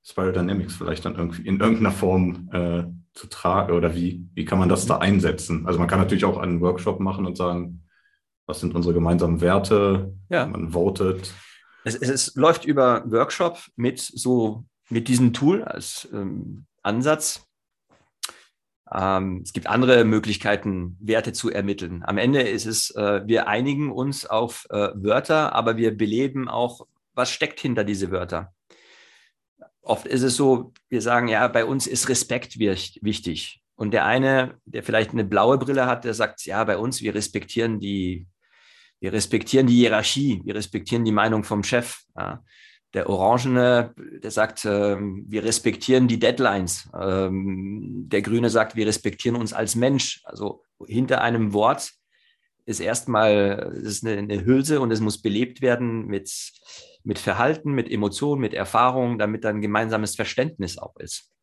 [0.04, 4.58] Spiral Dynamics vielleicht dann irgendwie in irgendeiner Form äh, zu tragen oder wie, wie kann
[4.58, 5.68] man das da einsetzen?
[5.68, 7.84] Also man kann natürlich auch einen Workshop machen und sagen,
[8.48, 10.14] was sind unsere gemeinsamen Werte?
[10.30, 10.48] Ja.
[10.48, 11.34] Man votet.
[11.86, 17.48] Es, es, es läuft über Workshop mit so mit diesem Tool als ähm, Ansatz.
[18.92, 22.04] Ähm, es gibt andere Möglichkeiten, Werte zu ermitteln.
[22.04, 26.88] Am Ende ist es, äh, wir einigen uns auf äh, Wörter, aber wir beleben auch,
[27.14, 28.54] was steckt hinter diese Wörter.
[29.82, 33.62] Oft ist es so, wir sagen, ja, bei uns ist Respekt wichtig.
[33.76, 37.14] Und der eine, der vielleicht eine blaue Brille hat, der sagt, ja, bei uns, wir
[37.14, 38.28] respektieren die,
[39.00, 42.00] wir respektieren die Hierarchie, wir respektieren die Meinung vom Chef.
[42.16, 42.44] Ja.
[42.94, 46.90] Der Orangene, der sagt, äh, wir respektieren die Deadlines.
[46.98, 50.22] Ähm, der Grüne sagt, wir respektieren uns als Mensch.
[50.24, 51.92] Also hinter einem Wort
[52.66, 56.32] ist erstmal ist eine, eine Hülse und es muss belebt werden mit,
[57.04, 61.35] mit Verhalten, mit Emotionen, mit Erfahrungen, damit dann gemeinsames Verständnis auch ist.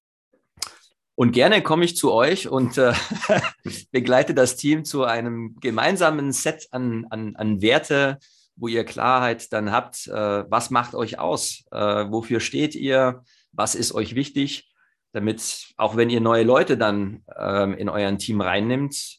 [1.14, 2.94] Und gerne komme ich zu euch und äh,
[3.90, 8.18] begleite das Team zu einem gemeinsamen Set an, an, an Werte,
[8.56, 13.74] wo ihr Klarheit dann habt, äh, was macht euch aus, äh, wofür steht ihr, was
[13.74, 14.72] ist euch wichtig,
[15.12, 19.18] damit auch wenn ihr neue Leute dann ähm, in euren Team reinnimmt,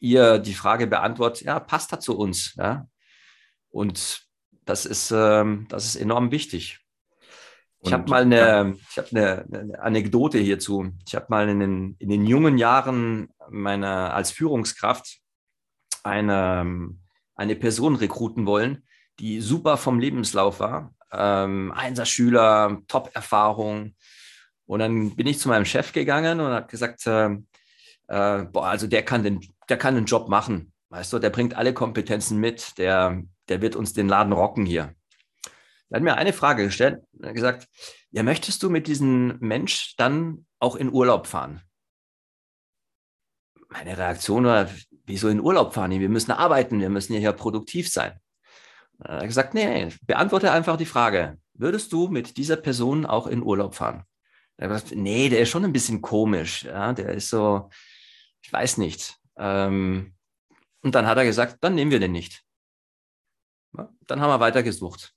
[0.00, 2.54] ihr die Frage beantwortet, ja, passt das zu uns?
[2.56, 2.86] Ja?
[3.70, 4.26] Und
[4.64, 6.81] das ist, ähm, das ist enorm wichtig.
[7.84, 10.92] Ich habe mal eine, ich hab eine, eine Anekdote hierzu.
[11.06, 15.18] Ich habe mal in den, in den jungen Jahren meiner als Führungskraft
[16.04, 16.94] eine,
[17.34, 18.84] eine Person rekruten wollen,
[19.18, 20.94] die super vom Lebenslauf war.
[21.12, 23.94] Ähm, Einserschüler, Top-Erfahrung.
[24.66, 27.30] Und dann bin ich zu meinem Chef gegangen und habe gesagt, äh,
[28.06, 30.72] äh, boah, also der kann, den, der kann den Job machen.
[30.90, 34.94] Weißt du, der bringt alle Kompetenzen mit, der, der wird uns den Laden rocken hier.
[35.92, 37.02] Er hat mir eine Frage gestellt.
[37.12, 37.68] Gesagt,
[38.12, 41.60] ja, möchtest du mit diesem Mensch dann auch in Urlaub fahren?
[43.68, 44.70] Meine Reaktion war,
[45.04, 45.90] wieso in Urlaub fahren?
[45.90, 48.18] Wir müssen arbeiten, wir müssen hier produktiv sein.
[49.00, 53.42] Er hat gesagt, nee, beantworte einfach die Frage, würdest du mit dieser Person auch in
[53.42, 54.04] Urlaub fahren?
[54.56, 56.64] Er hat gesagt, nee, der ist schon ein bisschen komisch.
[56.64, 57.68] Ja, der ist so,
[58.40, 59.18] ich weiß nicht.
[59.36, 60.14] Ähm,
[60.80, 62.42] und dann hat er gesagt, dann nehmen wir den nicht.
[63.76, 65.14] Ja, dann haben wir weitergesucht.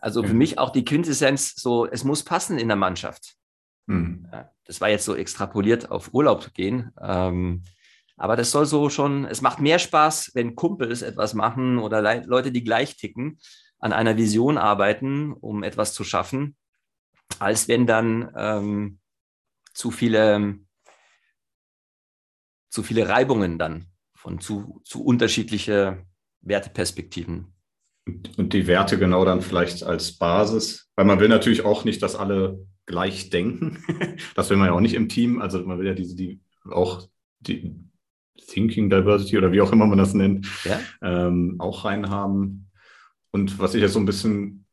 [0.00, 3.34] Also für mich auch die Quintessenz, so, es muss passen in der Mannschaft.
[3.86, 4.28] Mhm.
[4.64, 6.92] Das war jetzt so extrapoliert auf Urlaub zu gehen.
[7.00, 7.62] Ähm,
[8.16, 12.52] aber das soll so schon, es macht mehr Spaß, wenn Kumpels etwas machen oder Leute,
[12.52, 13.38] die gleich ticken,
[13.78, 16.56] an einer Vision arbeiten, um etwas zu schaffen,
[17.40, 19.00] als wenn dann ähm,
[19.74, 20.58] zu viele,
[22.68, 26.06] zu viele Reibungen dann von zu, zu unterschiedliche
[26.42, 27.52] Werteperspektiven
[28.06, 32.16] und die Werte genau dann vielleicht als Basis, weil man will natürlich auch nicht, dass
[32.16, 33.84] alle gleich denken.
[34.34, 35.40] das will man ja auch nicht im Team.
[35.40, 37.08] Also man will ja diese, die auch
[37.40, 37.76] die
[38.46, 40.80] Thinking Diversity oder wie auch immer man das nennt, ja?
[41.00, 42.70] ähm, auch reinhaben.
[43.30, 44.66] Und was ich jetzt so ein bisschen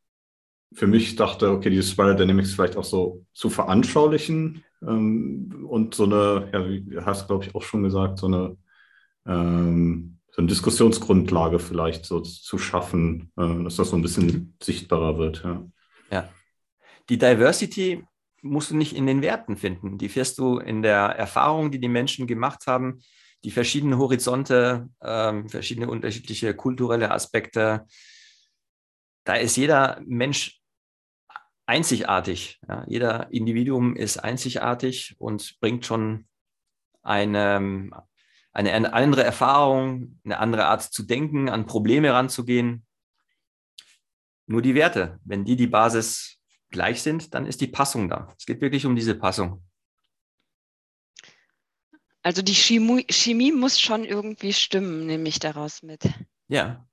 [0.72, 6.04] für mich dachte, okay, diese Spiral Dynamics vielleicht auch so zu veranschaulichen ähm, und so
[6.04, 8.56] eine, ja, wie hast glaube ich, auch schon gesagt, so eine
[9.26, 15.18] ähm, so eine Diskussionsgrundlage vielleicht so zu schaffen, äh, dass das so ein bisschen sichtbarer
[15.18, 15.42] wird.
[15.44, 15.64] Ja.
[16.10, 16.28] ja.
[17.08, 18.04] Die Diversity
[18.42, 19.98] musst du nicht in den Werten finden.
[19.98, 23.00] Die fährst du in der Erfahrung, die die Menschen gemacht haben,
[23.44, 27.86] die verschiedenen Horizonte, ähm, verschiedene unterschiedliche kulturelle Aspekte.
[29.24, 30.60] Da ist jeder Mensch
[31.66, 32.60] einzigartig.
[32.68, 32.84] Ja.
[32.86, 36.26] Jeder Individuum ist einzigartig und bringt schon
[37.02, 37.90] eine,
[38.52, 42.86] eine, eine andere Erfahrung, eine andere Art zu denken, an Probleme ranzugehen.
[44.46, 46.38] Nur die Werte, wenn die die Basis
[46.70, 48.34] gleich sind, dann ist die Passung da.
[48.38, 49.64] Es geht wirklich um diese Passung.
[52.22, 56.02] Also die Chemie, Chemie muss schon irgendwie stimmen, nehme ich daraus mit.
[56.48, 56.86] Ja,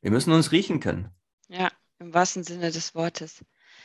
[0.00, 1.10] wir müssen uns riechen können.
[1.48, 3.44] Ja, im wahrsten Sinne des Wortes.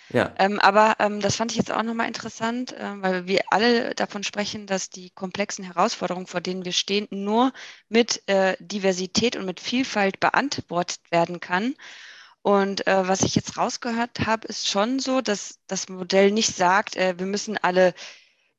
[0.09, 0.33] Ja.
[0.37, 4.23] Ähm, aber ähm, das fand ich jetzt auch nochmal interessant, äh, weil wir alle davon
[4.23, 7.51] sprechen, dass die komplexen Herausforderungen, vor denen wir stehen, nur
[7.89, 11.75] mit äh, Diversität und mit Vielfalt beantwortet werden kann.
[12.41, 16.95] Und äh, was ich jetzt rausgehört habe, ist schon so, dass das Modell nicht sagt,
[16.95, 17.93] äh, wir müssen alle,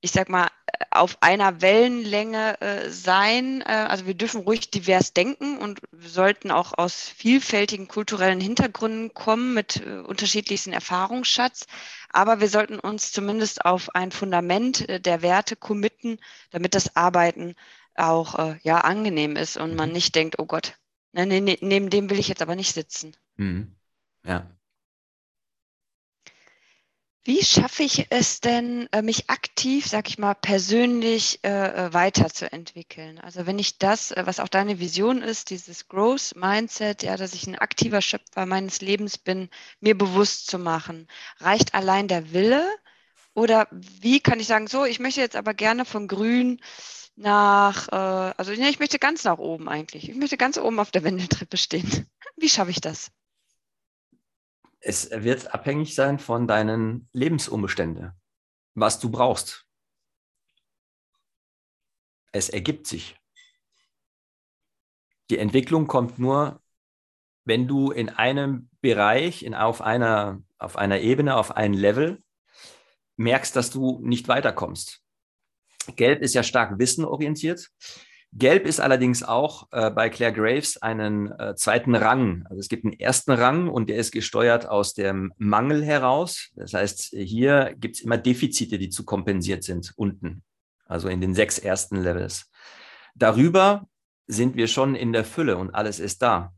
[0.01, 0.49] ich sag mal,
[0.91, 3.63] auf einer Wellenlänge äh, sein.
[3.63, 9.13] Äh, also wir dürfen ruhig divers denken und wir sollten auch aus vielfältigen kulturellen Hintergründen
[9.13, 11.67] kommen mit äh, unterschiedlichsten Erfahrungsschatz.
[12.11, 16.19] Aber wir sollten uns zumindest auf ein Fundament äh, der Werte committen,
[16.51, 17.55] damit das Arbeiten
[17.95, 19.95] auch äh, ja angenehm ist und man mhm.
[19.95, 20.79] nicht denkt, oh Gott,
[21.13, 23.17] ne, ne, ne, neben dem will ich jetzt aber nicht sitzen.
[23.37, 23.75] Mhm.
[24.25, 24.47] Ja.
[27.25, 31.49] Wie schaffe ich es denn, äh, mich aktiv, sag ich mal, persönlich äh,
[31.89, 33.19] äh, weiterzuentwickeln?
[33.19, 37.47] Also wenn ich das, was auch deine Vision ist, dieses Growth Mindset, ja, dass ich
[37.47, 39.51] ein aktiver Schöpfer meines Lebens bin,
[39.81, 41.07] mir bewusst zu machen,
[41.39, 42.67] reicht allein der Wille?
[43.35, 46.61] Oder wie kann ich sagen, so, ich möchte jetzt aber gerne von Grün
[47.17, 50.09] nach, also ich möchte ganz nach oben eigentlich.
[50.09, 52.07] Ich möchte ganz oben auf der Wendeltreppe stehen.
[52.37, 53.11] Wie schaffe ich das?
[54.81, 58.13] Es wird abhängig sein von deinen Lebensumständen,
[58.75, 59.67] was du brauchst.
[62.33, 63.17] Es ergibt sich.
[65.31, 66.63] Die Entwicklung kommt nur,
[67.45, 72.23] wenn du in einem Bereich, in, auf, einer, auf einer Ebene, auf einem Level
[73.17, 75.03] merkst, dass du nicht weiterkommst.
[75.97, 77.71] Gelb ist ja stark wissenorientiert.
[78.33, 82.45] Gelb ist allerdings auch äh, bei Claire Graves einen äh, zweiten Rang.
[82.49, 86.51] Also es gibt einen ersten Rang und der ist gesteuert aus dem Mangel heraus.
[86.55, 90.43] Das heißt, hier gibt es immer Defizite, die zu kompensiert sind unten,
[90.85, 92.51] also in den sechs ersten Levels.
[93.15, 93.89] Darüber
[94.27, 96.53] sind wir schon in der Fülle und alles ist da.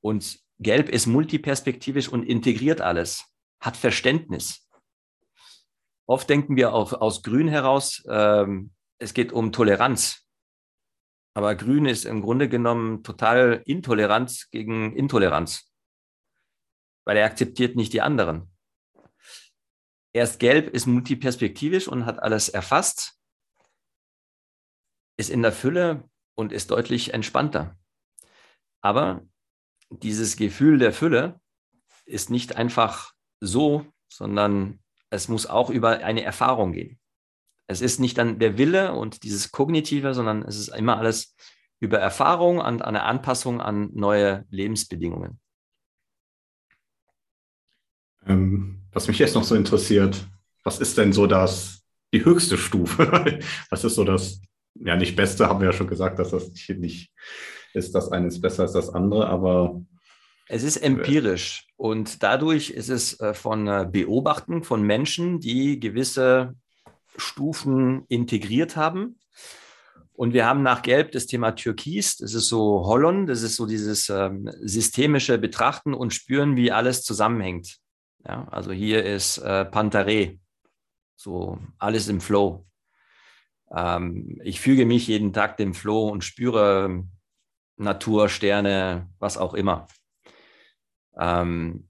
[0.00, 3.24] Und Gelb ist multiperspektivisch und integriert alles,
[3.60, 4.66] hat Verständnis.
[6.06, 10.26] Oft denken wir auch aus Grün heraus, ähm, es geht um Toleranz.
[11.40, 15.72] Aber Grün ist im Grunde genommen total intolerant gegen Intoleranz,
[17.06, 18.54] weil er akzeptiert nicht die anderen.
[20.12, 23.18] Erst Gelb ist multiperspektivisch und hat alles erfasst,
[25.16, 27.78] ist in der Fülle und ist deutlich entspannter.
[28.82, 29.26] Aber
[29.88, 31.40] dieses Gefühl der Fülle
[32.04, 36.99] ist nicht einfach so, sondern es muss auch über eine Erfahrung gehen.
[37.70, 41.36] Es ist nicht dann der Wille und dieses Kognitive, sondern es ist immer alles
[41.78, 45.38] über Erfahrung und eine Anpassung an neue Lebensbedingungen.
[48.26, 50.26] Ähm, was mich jetzt noch so interessiert,
[50.64, 53.38] was ist denn so das, die höchste Stufe?
[53.70, 54.42] was ist so das,
[54.74, 57.12] ja, nicht Beste, haben wir ja schon gesagt, dass das nicht
[57.72, 59.80] ist, das eine ist besser als das andere, aber.
[60.48, 66.56] Es ist empirisch und dadurch ist es äh, von äh, Beobachten von Menschen, die gewisse
[67.16, 69.18] Stufen integriert haben.
[70.12, 73.64] Und wir haben nach Gelb das Thema Türkis, das ist so Hollon, das ist so
[73.64, 77.78] dieses ähm, systemische Betrachten und Spüren, wie alles zusammenhängt.
[78.26, 80.38] Ja, also hier ist äh, Pantare,
[81.16, 82.66] so alles im Flow.
[83.74, 87.04] Ähm, ich füge mich jeden Tag dem Flow und spüre
[87.76, 89.88] Natur, Sterne, was auch immer.
[91.16, 91.88] Ähm,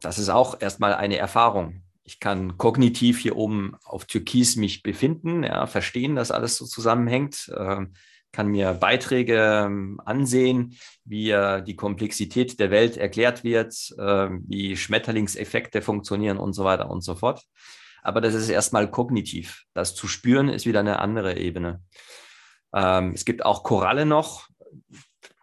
[0.00, 1.82] das ist auch erstmal eine Erfahrung.
[2.08, 7.52] Ich kann kognitiv hier oben auf Türkis mich befinden, ja, verstehen, dass alles so zusammenhängt,
[7.54, 7.84] äh,
[8.32, 14.74] kann mir Beiträge äh, ansehen, wie äh, die Komplexität der Welt erklärt wird, ähm, wie
[14.78, 17.42] Schmetterlingseffekte funktionieren und so weiter und so fort.
[18.02, 19.64] Aber das ist erstmal kognitiv.
[19.74, 21.82] Das zu spüren ist wieder eine andere Ebene.
[22.72, 24.48] Ähm, es gibt auch Koralle noch,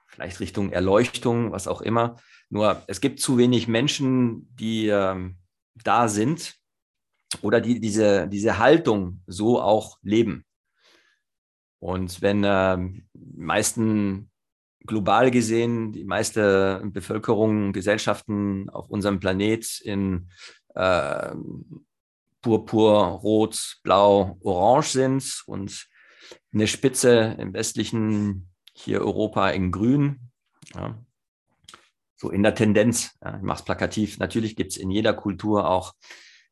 [0.08, 2.16] vielleicht Richtung Erleuchtung, was auch immer.
[2.50, 5.38] Nur es gibt zu wenig Menschen, die ähm,
[5.84, 6.56] da sind
[7.42, 10.46] oder die diese, diese Haltung so auch leben.
[11.80, 12.78] Und wenn äh,
[13.14, 14.32] meisten
[14.86, 20.30] global gesehen die meiste Bevölkerung, Gesellschaften auf unserem Planet in
[20.76, 21.36] äh,
[22.42, 25.88] Purpur, Rot, Blau, Orange sind und
[26.54, 30.32] eine Spitze im westlichen hier Europa in Grün.
[30.74, 30.98] Ja.
[32.16, 34.20] So in der Tendenz, ja, ich mache es plakativ.
[34.20, 35.94] Natürlich gibt es in jeder Kultur auch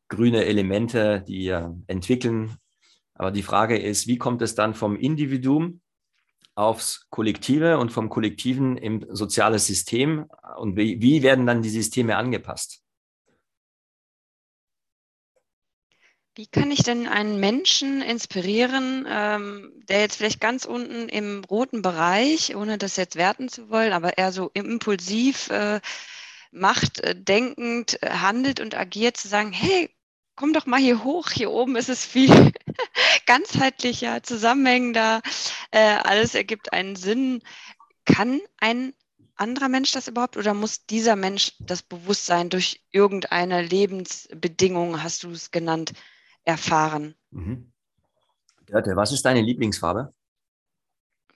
[0.08, 2.56] grüne Elemente, die äh, entwickeln.
[3.14, 5.80] Aber die Frage ist, wie kommt es dann vom Individuum
[6.54, 12.16] aufs Kollektive und vom Kollektiven im soziales System und wie, wie werden dann die Systeme
[12.16, 12.83] angepasst?
[16.36, 21.80] Wie kann ich denn einen Menschen inspirieren, ähm, der jetzt vielleicht ganz unten im roten
[21.80, 25.80] Bereich, ohne das jetzt werten zu wollen, aber eher so impulsiv äh,
[26.50, 29.94] macht, äh, denkend äh, handelt und agiert, zu sagen, hey,
[30.34, 32.52] komm doch mal hier hoch, hier oben ist es viel
[33.26, 35.22] ganzheitlicher, zusammenhängender,
[35.70, 37.42] äh, alles ergibt einen Sinn.
[38.06, 38.92] Kann ein
[39.36, 45.30] anderer Mensch das überhaupt oder muss dieser Mensch das Bewusstsein durch irgendeine Lebensbedingung, hast du
[45.30, 45.92] es genannt,
[46.44, 47.14] erfahren?
[47.30, 47.72] Mhm.
[48.66, 50.14] Dörte, was ist deine Lieblingsfarbe?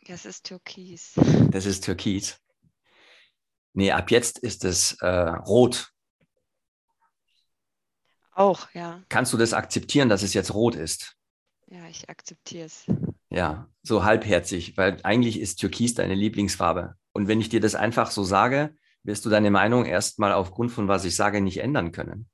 [0.06, 1.14] Das ist Türkis.
[1.50, 2.40] Das ist Türkis.
[3.74, 5.92] Nee, ab jetzt ist es äh, rot.
[8.32, 9.02] Auch, ja.
[9.08, 11.16] Kannst du das akzeptieren, dass es jetzt rot ist?
[11.66, 12.86] Ja, ich akzeptiere es.
[13.30, 16.96] Ja, so halbherzig, weil eigentlich ist Türkis deine Lieblingsfarbe.
[17.12, 20.88] Und wenn ich dir das einfach so sage, wirst du deine Meinung erstmal aufgrund von
[20.88, 22.30] was ich sage nicht ändern können.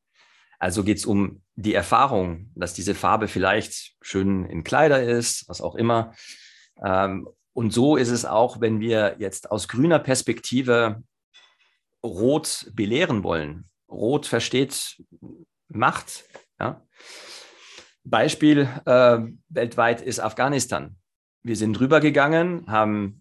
[0.65, 5.61] Also geht es um die Erfahrung, dass diese Farbe vielleicht schön in Kleider ist, was
[5.61, 6.15] auch immer.
[6.83, 11.03] Ähm, und so ist es auch, wenn wir jetzt aus grüner Perspektive
[12.03, 13.69] Rot belehren wollen.
[13.91, 15.03] Rot versteht
[15.69, 16.25] Macht.
[16.59, 16.81] Ja.
[18.05, 19.19] Beispiel äh,
[19.51, 20.97] weltweit ist Afghanistan.
[21.43, 23.21] Wir sind rübergegangen, haben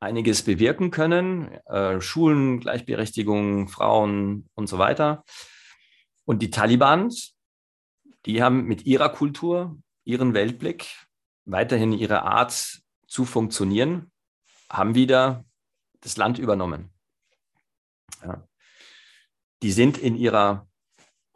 [0.00, 5.24] einiges bewirken können, äh, Schulen, Gleichberechtigung, Frauen und so weiter.
[6.30, 7.12] Und die Taliban,
[8.24, 10.86] die haben mit ihrer Kultur, ihren Weltblick,
[11.44, 14.12] weiterhin ihre Art zu funktionieren,
[14.70, 15.44] haben wieder
[16.02, 16.92] das Land übernommen.
[18.22, 18.46] Ja.
[19.64, 20.68] Die sind in ihrer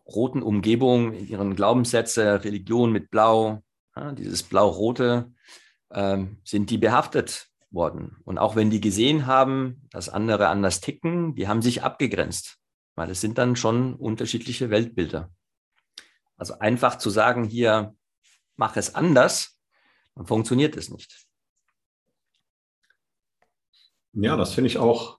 [0.06, 3.64] roten Umgebung, in ihren Glaubenssätze, Religion mit Blau,
[3.96, 5.32] ja, dieses Blau-Rote,
[5.90, 8.18] ähm, sind die behaftet worden.
[8.22, 12.60] Und auch wenn die gesehen haben, dass andere anders ticken, die haben sich abgegrenzt,
[12.94, 15.30] weil es sind dann schon unterschiedliche Weltbilder.
[16.36, 17.94] Also einfach zu sagen, hier,
[18.56, 19.60] mach es anders,
[20.14, 21.26] dann funktioniert es nicht.
[24.12, 25.18] Ja, das finde ich auch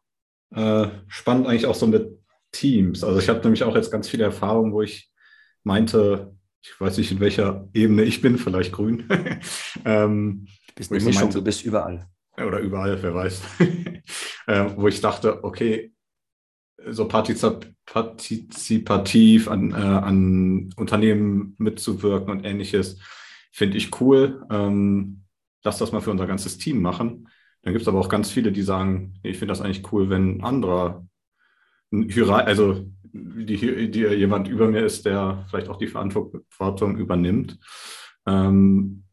[0.52, 2.18] äh, spannend, eigentlich auch so mit
[2.52, 3.04] Teams.
[3.04, 5.12] Also ich habe nämlich auch jetzt ganz viele Erfahrungen, wo ich
[5.64, 9.08] meinte, ich weiß nicht, in welcher Ebene ich bin, vielleicht grün.
[9.86, 12.08] ähm, du bist eine Mischung, meinte, du bist überall.
[12.38, 13.42] Oder überall, wer weiß.
[14.48, 15.94] äh, wo ich dachte, okay,
[16.90, 23.00] so partizipativ an, äh, an Unternehmen mitzuwirken und ähnliches,
[23.52, 24.46] finde ich cool.
[24.52, 25.22] Ähm,
[25.64, 27.30] lass das mal für unser ganzes Team machen.
[27.62, 30.38] Dann gibt es aber auch ganz viele, die sagen, ich finde das eigentlich cool, wenn
[30.38, 31.08] ein anderer
[31.92, 37.58] also die, die, jemand über mir ist, der vielleicht auch die Verantwortung übernimmt.
[38.26, 39.04] Ähm,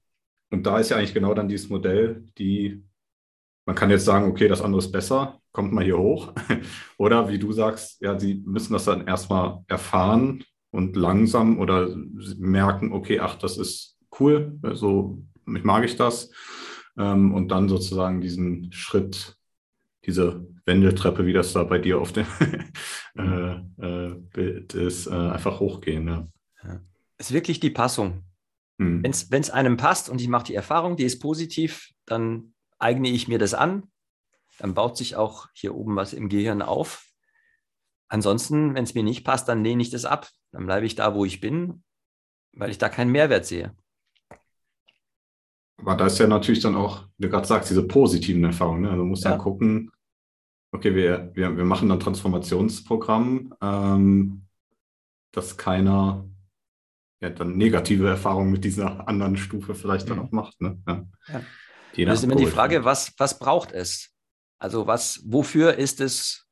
[0.50, 2.82] und da ist ja eigentlich genau dann dieses Modell, die
[3.64, 6.32] man kann jetzt sagen, okay, das andere ist besser, kommt mal hier hoch.
[6.98, 11.94] oder wie du sagst, ja, sie müssen das dann erstmal erfahren und langsam oder
[12.38, 16.30] merken, okay, ach, das ist cool, so also, mag ich das.
[16.98, 19.36] Ähm, und dann sozusagen diesen Schritt
[20.04, 22.26] diese Wendeltreppe, wie das da bei dir auf dem
[23.18, 26.04] äh, äh, Bild ist, äh, einfach hochgehen.
[26.04, 26.28] Ne?
[26.62, 26.80] Ja.
[27.18, 28.24] Ist wirklich die Passung.
[28.78, 29.02] Hm.
[29.02, 32.51] Wenn es einem passt und ich mache die Erfahrung, die ist positiv, dann
[32.83, 33.85] eigne ich mir das an.
[34.59, 37.07] Dann baut sich auch hier oben was im Gehirn auf.
[38.09, 40.28] Ansonsten, wenn es mir nicht passt, dann lehne ich das ab.
[40.51, 41.83] Dann bleibe ich da, wo ich bin,
[42.53, 43.74] weil ich da keinen Mehrwert sehe.
[45.78, 48.83] Aber da ist ja natürlich dann auch, wie du gerade sagst, diese positiven Erfahrungen.
[48.83, 48.91] Ne?
[48.91, 49.30] Also man muss ja.
[49.30, 49.91] dann gucken,
[50.72, 54.47] okay, wir, wir, wir machen dann Transformationsprogramm, ähm,
[55.33, 56.28] dass keiner
[57.20, 60.24] ja, dann negative Erfahrungen mit dieser anderen Stufe vielleicht dann mhm.
[60.24, 60.61] auch macht.
[60.61, 60.78] Ne?
[60.87, 61.07] Ja.
[61.28, 61.43] Ja.
[61.97, 64.14] Das ist immer die Frage, was, was braucht es?
[64.59, 66.47] Also was, wofür ist es,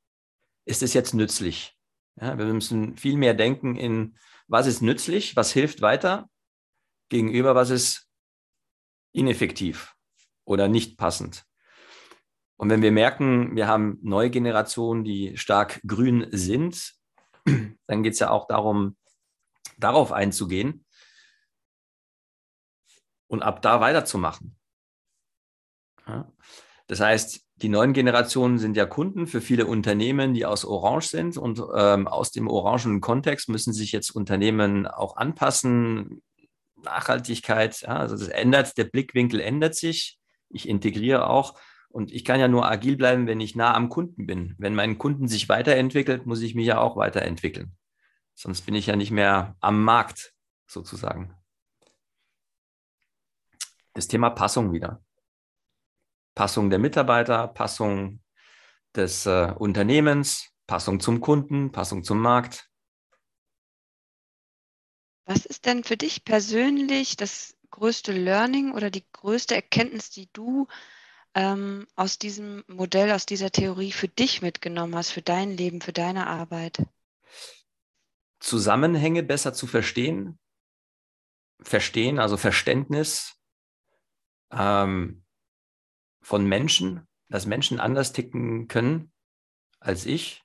[0.66, 1.76] ist es jetzt nützlich?
[2.20, 4.18] Ja, wir müssen viel mehr denken in,
[4.48, 6.28] was ist nützlich, was hilft weiter,
[7.08, 8.08] gegenüber was ist
[9.12, 9.94] ineffektiv
[10.44, 11.44] oder nicht passend.
[12.56, 16.94] Und wenn wir merken, wir haben neue Generationen, die stark grün sind,
[17.86, 18.98] dann geht es ja auch darum,
[19.78, 20.84] darauf einzugehen
[23.28, 24.59] und ab da weiterzumachen.
[26.86, 31.36] Das heißt, die neuen Generationen sind ja Kunden für viele Unternehmen, die aus Orange sind
[31.36, 36.22] und ähm, aus dem orangen Kontext müssen sich jetzt Unternehmen auch anpassen,
[36.82, 37.82] Nachhaltigkeit.
[37.82, 40.18] Ja, also das ändert, der Blickwinkel ändert sich.
[40.48, 41.58] Ich integriere auch.
[41.90, 44.54] Und ich kann ja nur agil bleiben, wenn ich nah am Kunden bin.
[44.58, 47.76] Wenn mein Kunden sich weiterentwickelt, muss ich mich ja auch weiterentwickeln.
[48.34, 50.32] Sonst bin ich ja nicht mehr am Markt
[50.66, 51.34] sozusagen.
[53.92, 55.02] Das Thema Passung wieder.
[56.34, 58.20] Passung der Mitarbeiter, Passung
[58.94, 62.68] des äh, Unternehmens, Passung zum Kunden, Passung zum Markt.
[65.26, 70.66] Was ist denn für dich persönlich das größte Learning oder die größte Erkenntnis, die du
[71.34, 75.92] ähm, aus diesem Modell, aus dieser Theorie für dich mitgenommen hast, für dein Leben, für
[75.92, 76.84] deine Arbeit?
[78.40, 80.38] Zusammenhänge besser zu verstehen,
[81.60, 83.36] verstehen, also Verständnis
[84.50, 85.24] ähm,
[86.22, 89.12] von Menschen, dass Menschen anders ticken können
[89.78, 90.42] als ich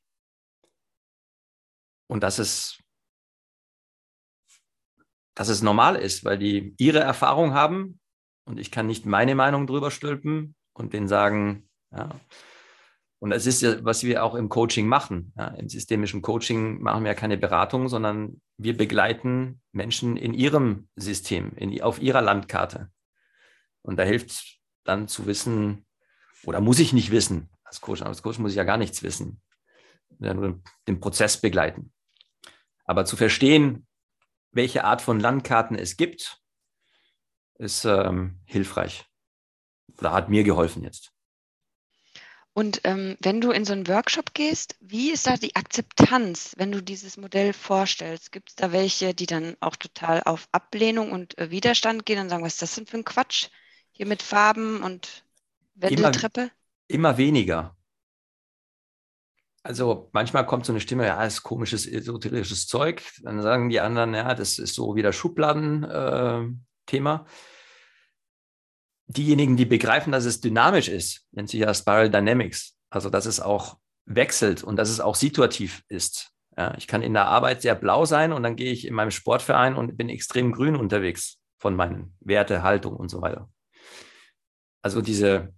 [2.08, 2.80] und dass es,
[5.36, 8.00] dass es normal ist, weil die ihre Erfahrung haben
[8.46, 12.10] und ich kann nicht meine Meinung drüber stülpen und denen sagen, ja.
[13.20, 15.34] Und das ist ja, was wir auch im Coaching machen.
[15.36, 15.48] Ja.
[15.48, 21.54] Im systemischen Coaching machen wir ja keine Beratung, sondern wir begleiten Menschen in ihrem System,
[21.56, 22.92] in, auf ihrer Landkarte.
[23.82, 24.55] Und da hilft
[24.86, 25.86] dann zu wissen,
[26.44, 29.42] oder muss ich nicht wissen, als Coach, als Coach muss ich ja gar nichts wissen,
[30.20, 31.92] nur den Prozess begleiten.
[32.86, 33.88] Aber zu verstehen,
[34.52, 36.40] welche Art von Landkarten es gibt,
[37.58, 39.06] ist ähm, hilfreich
[39.98, 41.12] oder hat mir geholfen jetzt.
[42.54, 46.72] Und ähm, wenn du in so einen Workshop gehst, wie ist da die Akzeptanz, wenn
[46.72, 48.32] du dieses Modell vorstellst?
[48.32, 52.30] Gibt es da welche, die dann auch total auf Ablehnung und äh, Widerstand gehen und
[52.30, 53.50] sagen, was ist das denn für ein Quatsch?
[53.96, 55.24] Hier mit Farben und
[55.76, 56.52] Wendeltreppe?
[56.88, 57.78] Immer, immer weniger.
[59.64, 63.02] Also manchmal kommt so eine Stimme, ja, ist komisches esoterisches Zeug.
[63.24, 67.16] Dann sagen die anderen, ja, das ist so wieder Schubladen-Thema.
[67.16, 67.20] Äh,
[69.08, 73.40] diejenigen, die begreifen, dass es dynamisch ist, nennt sich ja Spiral Dynamics, also dass es
[73.40, 76.34] auch wechselt und dass es auch situativ ist.
[76.58, 79.12] Ja, ich kann in der Arbeit sehr blau sein und dann gehe ich in meinem
[79.12, 83.50] Sportverein und bin extrem grün unterwegs von meinen Werte, Haltung und so weiter.
[84.86, 85.52] Also diese,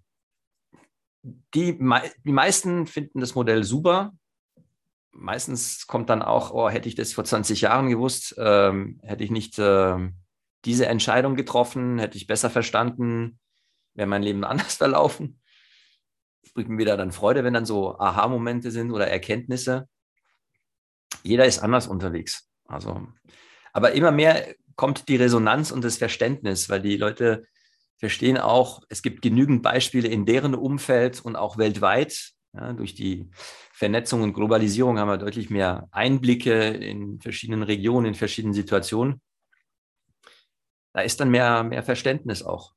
[1.53, 4.13] die, die meisten finden das Modell super.
[5.11, 9.29] Meistens kommt dann auch, oh, hätte ich das vor 20 Jahren gewusst, ähm, hätte ich
[9.29, 10.13] nicht ähm,
[10.63, 13.37] diese Entscheidung getroffen, hätte ich besser verstanden,
[13.95, 15.41] wäre mein Leben anders verlaufen.
[16.53, 19.89] Bringt mir wieder dann Freude, wenn dann so Aha-Momente sind oder Erkenntnisse.
[21.23, 22.49] Jeder ist anders unterwegs.
[22.63, 23.05] Also,
[23.73, 27.45] aber immer mehr kommt die Resonanz und das Verständnis, weil die Leute
[27.97, 32.31] verstehen auch, es gibt genügend Beispiele in deren Umfeld und auch weltweit.
[32.53, 33.29] Ja, durch die
[33.73, 39.21] Vernetzung und Globalisierung haben wir deutlich mehr Einblicke in verschiedenen Regionen, in verschiedenen Situationen
[40.97, 42.73] da ist dann mehr, mehr Verständnis auch.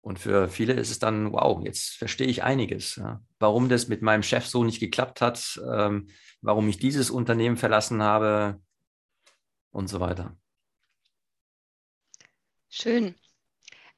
[0.00, 2.96] Und für viele ist es dann, wow, jetzt verstehe ich einiges.
[2.96, 3.22] Ja.
[3.38, 6.08] Warum das mit meinem Chef so nicht geklappt hat, ähm,
[6.40, 8.62] warum ich dieses Unternehmen verlassen habe
[9.70, 10.34] und so weiter.
[12.70, 13.16] Schön.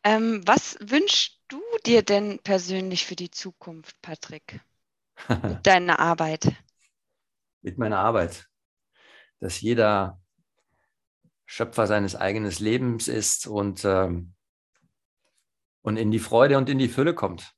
[0.08, 4.58] Ähm, was wünschst du dir denn persönlich für die Zukunft, Patrick?
[5.42, 6.50] Mit deiner Arbeit?
[7.60, 8.48] Mit meiner Arbeit.
[9.38, 10.18] Dass jeder
[11.44, 14.32] Schöpfer seines eigenen Lebens ist und, ähm,
[15.82, 17.52] und in die Freude und in die Fülle kommt.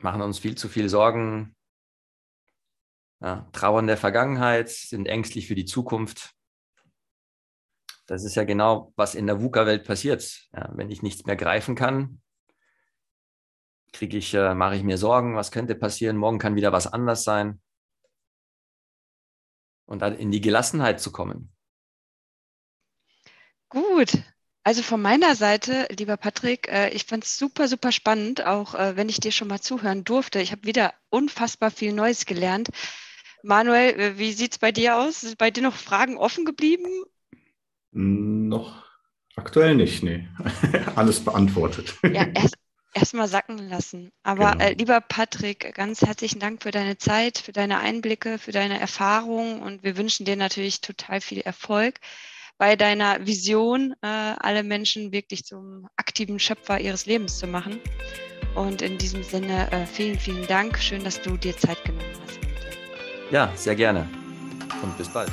[0.00, 1.56] Machen uns viel zu viel Sorgen,
[3.22, 6.35] ja, trauern der Vergangenheit, sind ängstlich für die Zukunft.
[8.06, 10.48] Das ist ja genau, was in der VUCA-Welt passiert.
[10.52, 12.20] Ja, wenn ich nichts mehr greifen kann,
[13.92, 17.24] kriege ich, äh, mache ich mir Sorgen, was könnte passieren, morgen kann wieder was anders
[17.24, 17.60] sein.
[19.86, 21.52] Und dann in die Gelassenheit zu kommen.
[23.68, 24.12] Gut.
[24.62, 28.96] Also von meiner Seite, lieber Patrick, äh, ich fand es super, super spannend, auch äh,
[28.96, 30.40] wenn ich dir schon mal zuhören durfte.
[30.40, 32.70] Ich habe wieder unfassbar viel Neues gelernt.
[33.44, 35.20] Manuel, äh, wie sieht es bei dir aus?
[35.20, 36.88] Sind bei dir noch Fragen offen geblieben?
[37.98, 38.84] Noch
[39.36, 40.28] aktuell nicht, nee.
[40.96, 41.94] Alles beantwortet.
[42.02, 42.56] Ja, erst,
[42.92, 44.10] erst mal sacken lassen.
[44.22, 44.64] Aber genau.
[44.64, 49.62] äh, lieber Patrick, ganz herzlichen Dank für deine Zeit, für deine Einblicke, für deine Erfahrungen
[49.62, 51.94] und wir wünschen dir natürlich total viel Erfolg
[52.58, 57.80] bei deiner Vision, äh, alle Menschen wirklich zum aktiven Schöpfer ihres Lebens zu machen.
[58.54, 60.78] Und in diesem Sinne, äh, vielen, vielen Dank.
[60.78, 62.38] Schön, dass du dir Zeit genommen hast.
[63.30, 64.06] Ja, sehr gerne.
[64.82, 65.30] Und bis bald.